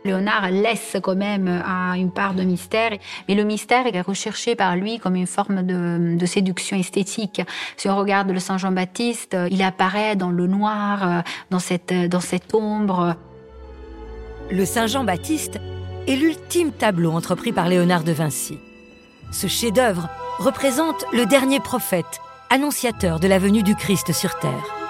Léonard 0.05 0.51
laisse 0.51 0.97
quand 1.03 1.15
même 1.15 1.49
une 1.97 2.11
part 2.11 2.35
de 2.35 2.43
mystère, 2.43 2.91
mais 3.29 3.35
le 3.35 3.45
mystère 3.45 3.87
est 3.87 4.01
recherché 4.01 4.57
par 4.57 4.77
lui 4.77 4.99
comme 4.99 5.17
une 5.17 5.27
forme 5.27 5.62
de, 5.62 6.27
séduction 6.27 6.77
esthétique. 6.77 7.43
Si 7.77 7.88
on 7.88 7.97
regarde 7.97 8.31
le 8.31 8.38
Saint 8.38 8.59
Jean-Baptiste, 8.59 9.37
il 9.51 9.62
apparaît 9.62 10.17
dans 10.17 10.31
le 10.31 10.47
noir, 10.47 11.23
dans 11.51 11.59
cette, 11.59 11.93
dans 11.93 12.21
cette 12.21 12.55
ombre. 12.55 13.17
Le 14.51 14.65
Saint 14.65 14.87
Jean-Baptiste 14.87 15.61
est 16.09 16.17
l'ultime 16.17 16.73
tableau 16.73 17.12
entrepris 17.12 17.53
par 17.53 17.69
Léonard 17.69 18.05
de 18.05 18.12
Vinci. 18.12 18.59
Ce 19.31 19.47
chef-d'œuvre 19.47 20.09
représente 20.38 21.05
le 21.12 21.27
dernier 21.27 21.61
prophète, 21.61 22.21
annonciateur 22.51 23.21
de 23.21 23.29
la 23.29 23.38
venue 23.38 23.62
du 23.62 23.75
Christ 23.75 24.12
sur 24.12 24.38
terre. 24.38 24.82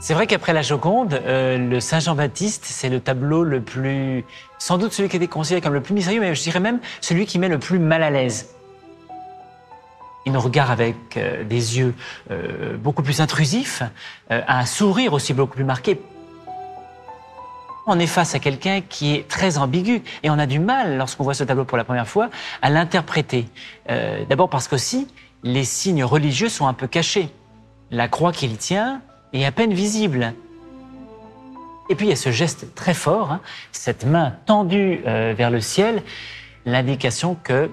C'est 0.00 0.14
vrai 0.14 0.28
qu'après 0.28 0.52
la 0.52 0.62
Joconde, 0.62 1.14
euh, 1.14 1.58
le 1.58 1.80
Saint 1.80 1.98
Jean-Baptiste, 1.98 2.64
c'est 2.64 2.88
le 2.88 3.00
tableau 3.00 3.42
le 3.42 3.60
plus, 3.60 4.24
sans 4.58 4.78
doute 4.78 4.92
celui 4.92 5.08
qui 5.08 5.16
était 5.16 5.26
considéré 5.26 5.60
comme 5.60 5.74
le 5.74 5.80
plus 5.80 5.92
mystérieux, 5.92 6.20
mais 6.20 6.36
je 6.36 6.42
dirais 6.42 6.60
même 6.60 6.78
celui 7.00 7.26
qui 7.26 7.40
met 7.40 7.48
le 7.48 7.58
plus 7.58 7.80
mal 7.80 8.04
à 8.04 8.10
l'aise. 8.10 8.54
Il 10.24 10.32
nous 10.32 10.40
regarde 10.40 10.70
avec 10.70 10.94
euh, 11.16 11.42
des 11.42 11.78
yeux 11.78 11.94
euh, 12.30 12.76
beaucoup 12.76 13.02
plus 13.02 13.20
intrusifs, 13.20 13.82
un 14.30 14.66
sourire 14.66 15.14
aussi 15.14 15.34
beaucoup 15.34 15.56
plus 15.56 15.64
marqué. 15.64 16.00
On 17.88 17.98
est 17.98 18.06
face 18.06 18.36
à 18.36 18.38
quelqu'un 18.38 18.82
qui 18.82 19.16
est 19.16 19.26
très 19.26 19.58
ambigu 19.58 20.02
et 20.22 20.30
on 20.30 20.38
a 20.38 20.46
du 20.46 20.60
mal, 20.60 20.96
lorsqu'on 20.96 21.24
voit 21.24 21.34
ce 21.34 21.42
tableau 21.42 21.64
pour 21.64 21.76
la 21.78 21.84
première 21.84 22.06
fois, 22.06 22.28
à 22.60 22.68
l'interpréter. 22.68 23.48
D'abord 24.28 24.50
parce 24.50 24.68
qu'aussi, 24.68 25.08
les 25.42 25.64
signes 25.64 26.04
religieux 26.04 26.50
sont 26.50 26.66
un 26.66 26.74
peu 26.74 26.86
cachés. 26.86 27.30
La 27.90 28.06
croix 28.06 28.32
qu'il 28.32 28.58
tient, 28.58 29.00
et 29.32 29.46
à 29.46 29.52
peine 29.52 29.72
visible. 29.72 30.34
Et 31.90 31.94
puis 31.94 32.06
il 32.06 32.10
y 32.10 32.12
a 32.12 32.16
ce 32.16 32.30
geste 32.30 32.74
très 32.74 32.94
fort, 32.94 33.32
hein, 33.32 33.40
cette 33.72 34.04
main 34.04 34.36
tendue 34.46 35.00
euh, 35.06 35.34
vers 35.36 35.50
le 35.50 35.60
ciel, 35.60 36.02
l'indication 36.66 37.34
que 37.34 37.70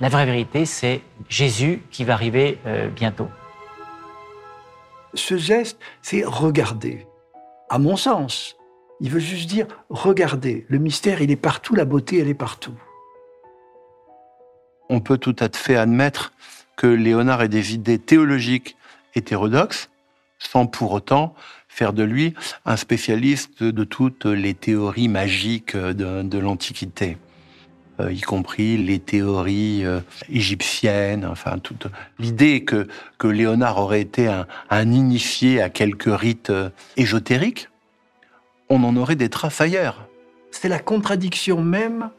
la 0.00 0.08
vraie 0.08 0.26
vérité, 0.26 0.64
c'est 0.64 1.02
Jésus 1.28 1.82
qui 1.90 2.04
va 2.04 2.12
arriver 2.12 2.58
euh, 2.66 2.88
bientôt. 2.88 3.28
Ce 5.14 5.36
geste, 5.36 5.78
c'est 6.02 6.24
regarder. 6.24 7.06
À 7.68 7.78
mon 7.78 7.96
sens, 7.96 8.56
il 9.00 9.10
veut 9.10 9.18
juste 9.18 9.48
dire 9.48 9.66
regardez. 9.90 10.66
Le 10.68 10.78
mystère, 10.78 11.20
il 11.20 11.30
est 11.30 11.36
partout, 11.36 11.74
la 11.74 11.84
beauté, 11.84 12.18
elle 12.18 12.28
est 12.28 12.34
partout. 12.34 12.74
On 14.88 15.00
peut 15.00 15.18
tout 15.18 15.36
à 15.40 15.48
fait 15.52 15.76
admettre 15.76 16.32
que 16.76 16.86
Léonard 16.86 17.42
ait 17.42 17.48
des 17.48 17.74
idées 17.74 17.98
théologiques 17.98 18.76
hétérodoxes, 19.14 19.90
sans 20.38 20.66
pour 20.66 20.92
autant 20.92 21.34
faire 21.68 21.92
de 21.92 22.02
lui 22.02 22.34
un 22.64 22.76
spécialiste 22.76 23.62
de 23.62 23.84
toutes 23.84 24.24
les 24.26 24.54
théories 24.54 25.08
magiques 25.08 25.76
de, 25.76 26.38
l'Antiquité. 26.38 27.18
Euh, 28.00 28.12
y 28.12 28.20
compris 28.20 28.76
les 28.76 29.00
théories 29.00 29.84
euh, 29.84 30.00
égyptiennes, 30.28 31.24
enfin 31.24 31.58
toute 31.58 31.88
l'idée 32.18 32.64
que, 32.64 32.86
que 33.18 33.26
Léonard 33.26 33.78
aurait 33.78 34.00
été 34.00 34.28
un, 34.28 34.46
initié 34.92 35.60
à 35.60 35.68
quelques 35.68 36.12
rites 36.12 36.50
euh, 36.50 36.70
ésotériques, 36.96 37.68
on 38.68 38.84
en 38.84 38.96
aurait 38.96 39.16
des 39.16 39.28
traces 39.28 39.60
ailleurs. 39.60 40.06
C'est 40.50 40.68
la 40.68 40.78
contradiction 40.78 41.62
même 41.62 42.10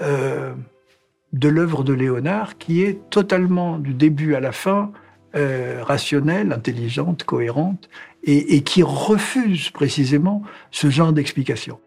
de 0.00 1.48
l'œuvre 1.48 1.84
de 1.84 1.94
Léonard 1.94 2.58
qui 2.58 2.82
est 2.82 3.08
totalement 3.08 3.78
du 3.78 3.94
début 3.94 4.34
à 4.34 4.40
la 4.40 4.52
fin 4.52 4.92
euh, 5.36 5.82
rationnelle, 5.82 6.52
intelligente, 6.52 7.24
cohérente, 7.24 7.88
et, 8.28 8.62
qui 8.62 8.82
refuse 8.82 9.70
précisément 9.70 10.42
ce 10.72 10.90
genre 10.90 11.12
d'explication. 11.12 11.78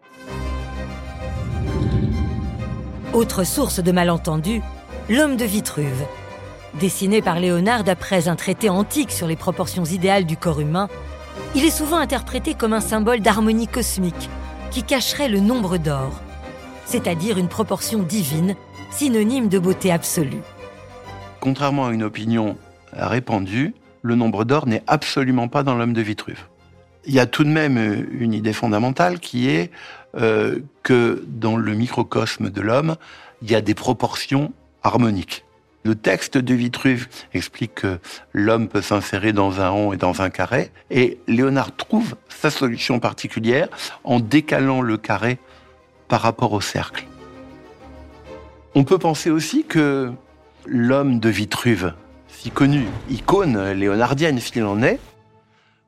Autre 3.12 3.44
source 3.44 3.80
de 3.80 3.92
malentendus, 3.92 4.62
l'homme 5.10 5.36
de 5.36 5.44
Vitruve. 5.44 6.06
Dessiné 6.80 7.20
par 7.20 7.40
Léonard 7.40 7.84
d'après 7.84 8.28
un 8.28 8.36
traité 8.36 8.70
antique 8.70 9.10
sur 9.10 9.26
les 9.26 9.36
proportions 9.36 9.84
idéales 9.84 10.24
du 10.24 10.36
corps 10.36 10.60
humain, 10.60 10.88
il 11.54 11.64
est 11.64 11.70
souvent 11.70 11.98
interprété 11.98 12.54
comme 12.54 12.72
un 12.72 12.80
symbole 12.80 13.20
d'harmonie 13.20 13.66
cosmique 13.66 14.30
qui 14.70 14.82
cacherait 14.82 15.28
le 15.28 15.40
nombre 15.40 15.76
d'or, 15.76 16.22
c'est-à-dire 16.86 17.38
une 17.38 17.48
proportion 17.48 18.02
divine, 18.02 18.54
synonyme 18.92 19.48
de 19.48 19.58
beauté 19.58 19.90
absolue. 19.90 20.42
Contrairement 21.40 21.86
à 21.86 21.92
une 21.92 22.04
opinion 22.04 22.56
répandu, 22.92 23.74
le 24.02 24.14
nombre 24.14 24.44
d'or 24.44 24.66
n'est 24.66 24.82
absolument 24.86 25.48
pas 25.48 25.62
dans 25.62 25.74
l'homme 25.74 25.92
de 25.92 26.02
Vitruve. 26.02 26.46
Il 27.06 27.14
y 27.14 27.20
a 27.20 27.26
tout 27.26 27.44
de 27.44 27.48
même 27.48 27.78
euh, 27.78 28.04
une 28.12 28.34
idée 28.34 28.52
fondamentale 28.52 29.20
qui 29.20 29.48
est 29.48 29.70
euh, 30.16 30.58
que 30.82 31.24
dans 31.26 31.56
le 31.56 31.74
microcosme 31.74 32.50
de 32.50 32.60
l'homme, 32.60 32.96
il 33.42 33.50
y 33.50 33.54
a 33.54 33.60
des 33.60 33.74
proportions 33.74 34.52
harmoniques. 34.82 35.44
Le 35.82 35.94
texte 35.94 36.36
de 36.36 36.54
Vitruve 36.54 37.08
explique 37.32 37.76
que 37.76 37.98
l'homme 38.34 38.68
peut 38.68 38.82
s'insérer 38.82 39.32
dans 39.32 39.62
un 39.62 39.70
rond 39.70 39.92
et 39.94 39.96
dans 39.96 40.20
un 40.20 40.28
carré, 40.28 40.70
et 40.90 41.18
Léonard 41.26 41.74
trouve 41.74 42.16
sa 42.28 42.50
solution 42.50 43.00
particulière 43.00 43.68
en 44.04 44.20
décalant 44.20 44.82
le 44.82 44.98
carré 44.98 45.38
par 46.08 46.20
rapport 46.20 46.52
au 46.52 46.60
cercle. 46.60 47.06
On 48.74 48.84
peut 48.84 48.98
penser 48.98 49.30
aussi 49.30 49.64
que 49.64 50.12
l'homme 50.66 51.18
de 51.18 51.30
Vitruve 51.30 51.94
si 52.40 52.50
connue 52.50 52.86
icône 53.10 53.72
léonardienne 53.72 54.38
s'il 54.38 54.64
en 54.64 54.82
est, 54.82 54.98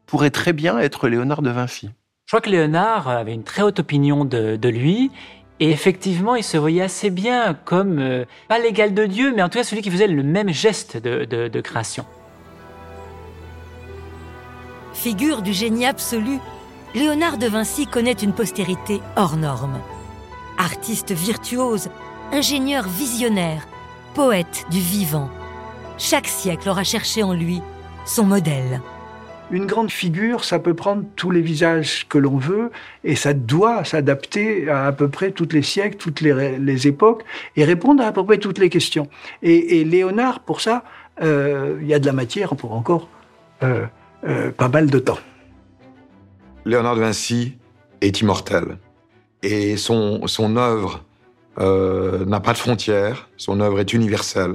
pourrait 0.04 0.30
très 0.30 0.52
bien 0.52 0.78
être 0.78 1.08
Léonard 1.08 1.40
de 1.40 1.48
Vinci. 1.48 1.88
Je 2.26 2.32
crois 2.32 2.42
que 2.42 2.50
Léonard 2.50 3.08
avait 3.08 3.32
une 3.32 3.42
très 3.42 3.62
haute 3.62 3.78
opinion 3.78 4.26
de, 4.26 4.68
lui. 4.68 5.10
Et 5.60 5.70
effectivement, 5.70 6.34
il 6.34 6.44
se 6.44 6.58
voyait 6.58 6.82
assez 6.82 7.08
bien 7.08 7.54
comme, 7.54 7.98
euh, 7.98 8.24
pas 8.48 8.58
l'égal 8.58 8.92
de 8.92 9.06
Dieu, 9.06 9.32
mais 9.34 9.42
en 9.42 9.48
tout 9.48 9.58
cas 9.58 9.64
celui 9.64 9.80
qui 9.80 9.90
faisait 9.90 10.08
le 10.08 10.22
même 10.22 10.50
geste 10.50 10.98
de, 10.98 11.24
de 11.24 11.60
création. 11.62 12.04
Figure 14.92 15.40
du 15.40 15.54
génie 15.54 15.86
absolu, 15.86 16.38
Léonard 16.94 17.38
de 17.38 17.46
Vinci 17.46 17.86
connaît 17.86 18.12
une 18.12 18.34
postérité 18.34 19.00
hors 19.16 19.36
norme. 19.36 19.78
Artiste 20.58 21.12
virtuose, 21.12 21.88
ingénieur 22.30 22.86
visionnaire, 22.88 23.66
poète 24.14 24.66
du 24.70 24.80
vivant, 24.80 25.30
chaque 26.02 26.26
siècle 26.26 26.68
aura 26.68 26.82
cherché 26.82 27.22
en 27.22 27.32
lui 27.32 27.62
son 28.04 28.24
modèle. 28.24 28.80
Une 29.52 29.66
grande 29.66 29.90
figure, 29.90 30.44
ça 30.44 30.58
peut 30.58 30.74
prendre 30.74 31.04
tous 31.14 31.30
les 31.30 31.40
visages 31.40 32.08
que 32.08 32.18
l'on 32.18 32.38
veut 32.38 32.72
et 33.04 33.14
ça 33.14 33.34
doit 33.34 33.84
s'adapter 33.84 34.68
à 34.68 34.86
à 34.86 34.92
peu 34.92 35.08
près 35.08 35.30
tous 35.30 35.48
les 35.52 35.62
siècles, 35.62 35.96
toutes 35.96 36.20
les, 36.20 36.86
époques 36.88 37.22
et 37.54 37.64
répondre 37.64 38.02
à 38.02 38.06
à 38.06 38.12
peu 38.12 38.24
près 38.24 38.38
toutes 38.38 38.58
les 38.58 38.68
questions. 38.68 39.08
Et, 39.42 39.84
Léonard, 39.84 40.40
pour 40.40 40.60
ça, 40.60 40.82
euh, 41.22 41.78
il 41.80 41.86
y 41.86 41.94
a 41.94 42.00
de 42.00 42.06
la 42.06 42.12
matière 42.12 42.56
pour 42.56 42.72
encore 42.72 43.08
euh, 43.62 43.86
euh, 44.24 44.50
pas 44.50 44.68
mal 44.68 44.90
de 44.90 44.98
temps. 44.98 45.18
Léonard 46.64 46.96
de 46.96 47.00
Vinci 47.00 47.58
est 48.00 48.20
immortel 48.20 48.76
et 49.44 49.76
son, 49.76 50.26
son 50.26 50.56
œuvre 50.56 51.04
n'a 51.58 52.40
pas 52.40 52.54
de 52.54 52.58
frontières, 52.58 53.28
son 53.36 53.60
œuvre 53.60 53.78
est 53.78 53.92
universelle 53.92 54.54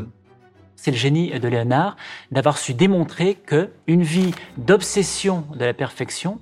c'est 0.77 0.91
le 0.91 0.97
génie 0.97 1.37
de 1.37 1.47
Léonard 1.49 1.97
d'avoir 2.31 2.57
su 2.57 2.73
démontrer 2.73 3.35
que 3.35 3.69
une 3.87 4.03
vie 4.03 4.33
d'obsession 4.55 5.43
de 5.53 5.65
la 5.65 5.73
perfection 5.73 6.39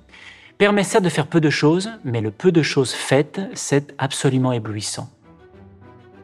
permet 0.58 0.84
certes 0.84 1.02
de 1.02 1.08
faire 1.08 1.26
peu 1.26 1.40
de 1.40 1.50
choses, 1.50 1.90
mais 2.04 2.20
le 2.20 2.30
peu 2.30 2.52
de 2.52 2.62
choses 2.62 2.92
faites, 2.92 3.40
c'est 3.54 3.92
absolument 3.98 4.52
éblouissant. 4.52 5.10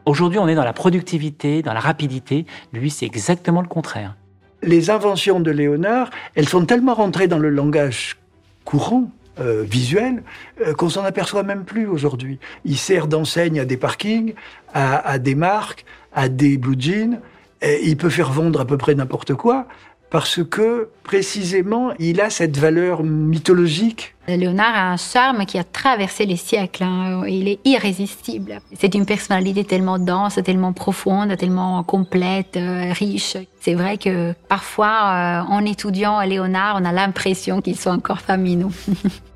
Aujourd'hui, 0.05 0.39
on 0.39 0.47
est 0.47 0.55
dans 0.55 0.63
la 0.63 0.73
productivité, 0.73 1.61
dans 1.61 1.73
la 1.73 1.79
rapidité. 1.79 2.45
Lui, 2.71 2.89
c'est 2.89 3.05
exactement 3.05 3.61
le 3.61 3.67
contraire. 3.67 4.15
les 4.61 4.89
inventions 4.89 5.41
de 5.41 5.51
Léonard, 5.51 6.09
elles 6.35 6.47
sont 6.47 6.65
tellement 6.65 6.93
rentrées 6.93 7.27
dans 7.27 7.37
le 7.37 7.49
langage 7.49 8.17
courant, 8.63 9.11
euh, 9.39 9.63
visuel, 9.63 10.23
euh, 10.61 10.73
qu'on 10.73 10.89
s'en 10.89 11.03
aperçoit 11.03 11.43
même 11.43 11.65
plus 11.65 11.85
aujourd'hui. 11.85 12.39
Il 12.63 12.77
sert 12.77 13.07
d'enseigne 13.07 13.59
à 13.59 13.65
des 13.65 13.77
parkings, 13.77 14.35
à, 14.73 14.97
à, 14.97 15.17
des 15.17 15.35
marques, 15.35 15.85
à 16.13 16.29
des 16.29 16.57
blue 16.57 16.79
jeans. 16.79 17.19
Il 17.63 17.97
peut 17.97 18.09
faire 18.09 18.31
vendre 18.31 18.61
à 18.61 18.65
peu 18.65 18.77
près 18.77 18.95
n'importe 18.95 19.33
quoi 19.33 19.67
parce 20.13 20.43
que 20.43 20.89
précisément 21.01 21.91
il 21.97 22.21
a 22.21 22.29
cette 22.29 22.55
valeur 22.57 23.03
mythologique. 23.03 24.13
Léonard 24.27 24.75
a 24.75 24.91
un 24.91 24.97
charme 24.97 25.43
qui 25.47 25.57
a 25.57 25.63
traversé 25.63 26.27
les 26.27 26.35
siècles. 26.35 26.83
Hein. 26.83 27.23
Il 27.27 27.47
est 27.47 27.59
irrésistible. 27.65 28.61
C'est 28.79 28.93
une 28.93 29.07
personnalité 29.07 29.63
tellement 29.63 29.97
dense, 29.97 30.39
tellement 30.45 30.71
profonde, 30.71 31.35
tellement 31.35 31.81
complète, 31.81 32.57
euh, 32.57 32.93
riche. 32.93 33.37
C'est 33.59 33.73
vrai 33.73 33.97
que 33.97 34.33
parfois, 34.47 34.85
euh, 34.87 35.51
en 35.51 35.65
étudiant 35.65 36.21
Léonard, 36.21 36.77
on 36.79 36.85
a 36.85 36.91
l'impression 36.91 37.59
qu'il 37.59 37.77
soit 37.77 37.91
encore 37.91 38.21
parmi 38.21 38.55
nous. 38.55 38.71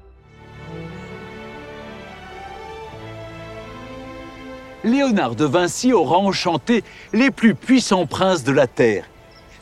Léonard 4.88 5.36
de 5.36 5.46
Vinci 5.46 5.94
aura 5.94 6.18
enchanté 6.18 6.84
les 7.14 7.30
plus 7.30 7.54
puissants 7.54 8.06
princes 8.08 8.44
de 8.44 8.52
la 8.52 8.68
Terre 8.68 9.06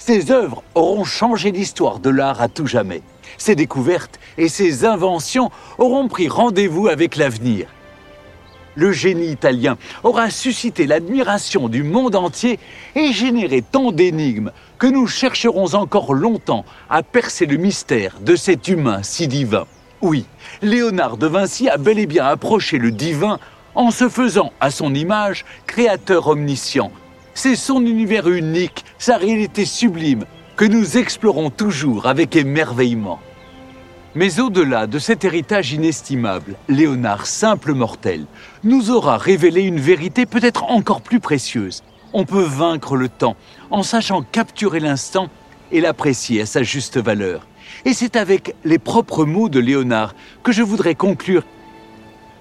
ses 0.05 0.29
œuvres 0.29 0.61
auront 0.75 1.03
changé 1.03 1.51
l'histoire 1.51 1.97
de 1.97 2.11
l'art 2.11 2.39
à 2.39 2.47
tout 2.47 2.67
jamais. 2.67 3.01
Ses 3.39 3.55
découvertes 3.55 4.19
et 4.37 4.49
ses 4.49 4.85
inventions 4.85 5.49
auront 5.79 6.07
pris 6.07 6.27
rendez-vous 6.27 6.87
avec 6.87 7.15
l'avenir. 7.15 7.65
Le 8.75 8.91
génie 8.91 9.31
italien 9.31 9.79
aura 10.03 10.29
suscité 10.29 10.85
l'admiration 10.85 11.69
du 11.69 11.81
monde 11.81 12.15
entier 12.15 12.59
et 12.93 13.13
généré 13.13 13.63
tant 13.63 13.91
d'énigmes 13.91 14.51
que 14.77 14.85
nous 14.85 15.07
chercherons 15.07 15.73
encore 15.73 16.13
longtemps 16.13 16.65
à 16.87 17.01
percer 17.01 17.47
le 17.47 17.57
mystère 17.57 18.19
de 18.21 18.35
cet 18.35 18.67
humain 18.67 19.01
si 19.01 19.27
divin. 19.27 19.65
Oui, 20.01 20.27
Léonard 20.61 21.17
de 21.17 21.25
Vinci 21.25 21.67
a 21.67 21.77
bel 21.77 21.97
et 21.97 22.05
bien 22.05 22.27
approché 22.27 22.77
le 22.77 22.91
divin 22.91 23.39
en 23.75 23.91
se 23.91 24.09
faisant 24.09 24.51
à 24.59 24.71
son 24.71 24.93
image 24.93 25.45
créateur 25.67 26.27
omniscient, 26.27 26.91
c'est 27.33 27.55
son 27.55 27.85
univers 27.85 28.27
unique, 28.29 28.85
sa 28.97 29.17
réalité 29.17 29.65
sublime, 29.65 30.25
que 30.55 30.65
nous 30.65 30.97
explorons 30.97 31.49
toujours 31.49 32.07
avec 32.07 32.35
émerveillement. 32.35 33.19
Mais 34.15 34.39
au-delà 34.39 34.87
de 34.87 34.97
cet 34.97 35.25
héritage 35.25 35.73
inestimable, 35.73 36.55
Léonard, 36.69 37.25
simple 37.25 37.73
mortel, 37.73 38.25
nous 38.63 38.89
aura 38.89 39.17
révélé 39.17 39.63
une 39.63 39.81
vérité 39.81 40.25
peut-être 40.25 40.63
encore 40.71 41.01
plus 41.01 41.19
précieuse. 41.19 41.83
On 42.13 42.23
peut 42.23 42.45
vaincre 42.45 42.95
le 42.95 43.09
temps 43.09 43.35
en 43.71 43.83
sachant 43.83 44.21
capturer 44.21 44.79
l'instant 44.79 45.27
et 45.73 45.81
l'apprécier 45.81 46.41
à 46.41 46.45
sa 46.45 46.63
juste 46.63 46.97
valeur. 46.97 47.45
Et 47.83 47.93
c'est 47.93 48.15
avec 48.15 48.55
les 48.63 48.79
propres 48.79 49.25
mots 49.25 49.49
de 49.49 49.59
Léonard 49.59 50.15
que 50.43 50.53
je 50.53 50.63
voudrais 50.63 50.95
conclure. 50.95 51.43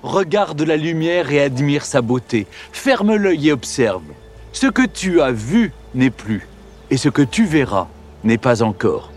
Regarde 0.04 0.60
la 0.60 0.76
lumière 0.76 1.32
et 1.32 1.40
admire 1.40 1.86
sa 1.86 2.02
beauté. 2.02 2.46
Ferme 2.72 3.16
l'œil 3.16 3.48
et 3.48 3.52
observe. 3.52 4.02
Ce 4.52 4.66
que 4.66 4.86
tu 4.86 5.22
as 5.22 5.32
vu 5.32 5.72
n'est 5.94 6.10
plus, 6.10 6.46
et 6.90 6.98
ce 6.98 7.08
que 7.08 7.22
tu 7.22 7.46
verras 7.46 7.88
n'est 8.22 8.36
pas 8.36 8.62
encore. 8.62 9.10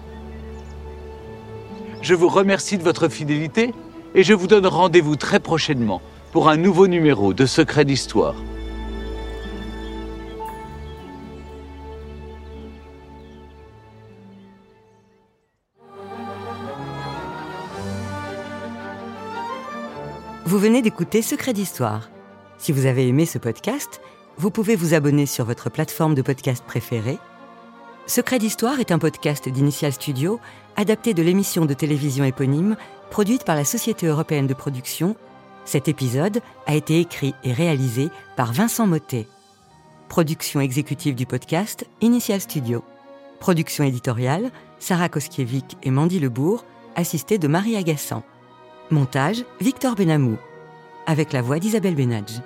Je 2.02 2.16
vous 2.16 2.30
remercie 2.30 2.78
de 2.78 2.84
votre 2.84 3.10
fidélité 3.10 3.74
et 4.16 4.24
je 4.24 4.34
vous 4.34 4.48
donne 4.48 4.66
rendez-vous 4.66 5.18
très 5.18 5.42
prochainement 5.42 6.02
pour 6.32 6.48
un 6.48 6.56
nouveau 6.56 6.88
numéro 6.88 7.34
de 7.34 7.46
Secret 7.46 7.84
d'Histoire. 7.84 8.36
Vous 20.48 20.60
venez 20.60 20.82
d'écouter 20.82 21.22
Secret 21.22 21.52
d'Histoire. 21.52 22.10
Si 22.58 22.72
vous 22.72 22.86
avez 22.86 23.06
aimé 23.06 23.26
ce 23.26 23.38
podcast, 23.38 24.00
vous 24.38 24.50
pouvez 24.50 24.78
vous 24.78 24.94
abonner 24.94 25.26
sur 25.26 25.44
votre 25.44 25.70
plateforme 25.70 26.16
de 26.16 26.22
podcast 26.22 26.64
préférée. 26.66 27.18
Secret 28.06 28.40
d'Histoire 28.40 28.80
est 28.80 28.94
un 28.94 28.98
podcast 28.98 29.50
d'Initial 29.50 29.92
Studio, 29.92 30.40
adapté 30.78 31.14
de 31.14 31.22
l'émission 31.22 31.66
de 31.66 31.74
télévision 31.74 32.24
éponyme, 32.24 32.78
produite 33.10 33.44
par 33.44 33.58
la 33.58 33.66
Société 33.66 34.08
européenne 34.08 34.48
de 34.48 34.54
production. 34.54 35.18
Cet 35.66 35.90
épisode 35.90 36.40
a 36.66 36.76
été 36.76 37.02
écrit 37.02 37.36
et 37.44 37.52
réalisé 37.52 38.08
par 38.38 38.54
Vincent 38.54 38.88
Mottet. 38.88 39.28
Production 40.08 40.62
exécutive 40.62 41.16
du 41.16 41.26
podcast, 41.26 41.86
Initial 42.00 42.40
Studio. 42.40 42.86
Production 43.42 43.84
éditoriale, 43.84 44.52
Sarah 44.80 45.10
Koskiewicz 45.10 45.76
et 45.84 45.92
Mandy 45.92 46.22
Lebourg, 46.22 46.64
assistée 46.96 47.38
de 47.38 47.50
Marie 47.50 47.76
Agassan. 47.76 48.24
Montage, 48.92 49.44
Victor 49.60 49.96
Benamou. 49.96 50.38
Avec 51.08 51.34
la 51.34 51.42
voix 51.42 51.60
d'Isabelle 51.60 51.96
Benadj. 51.96 52.42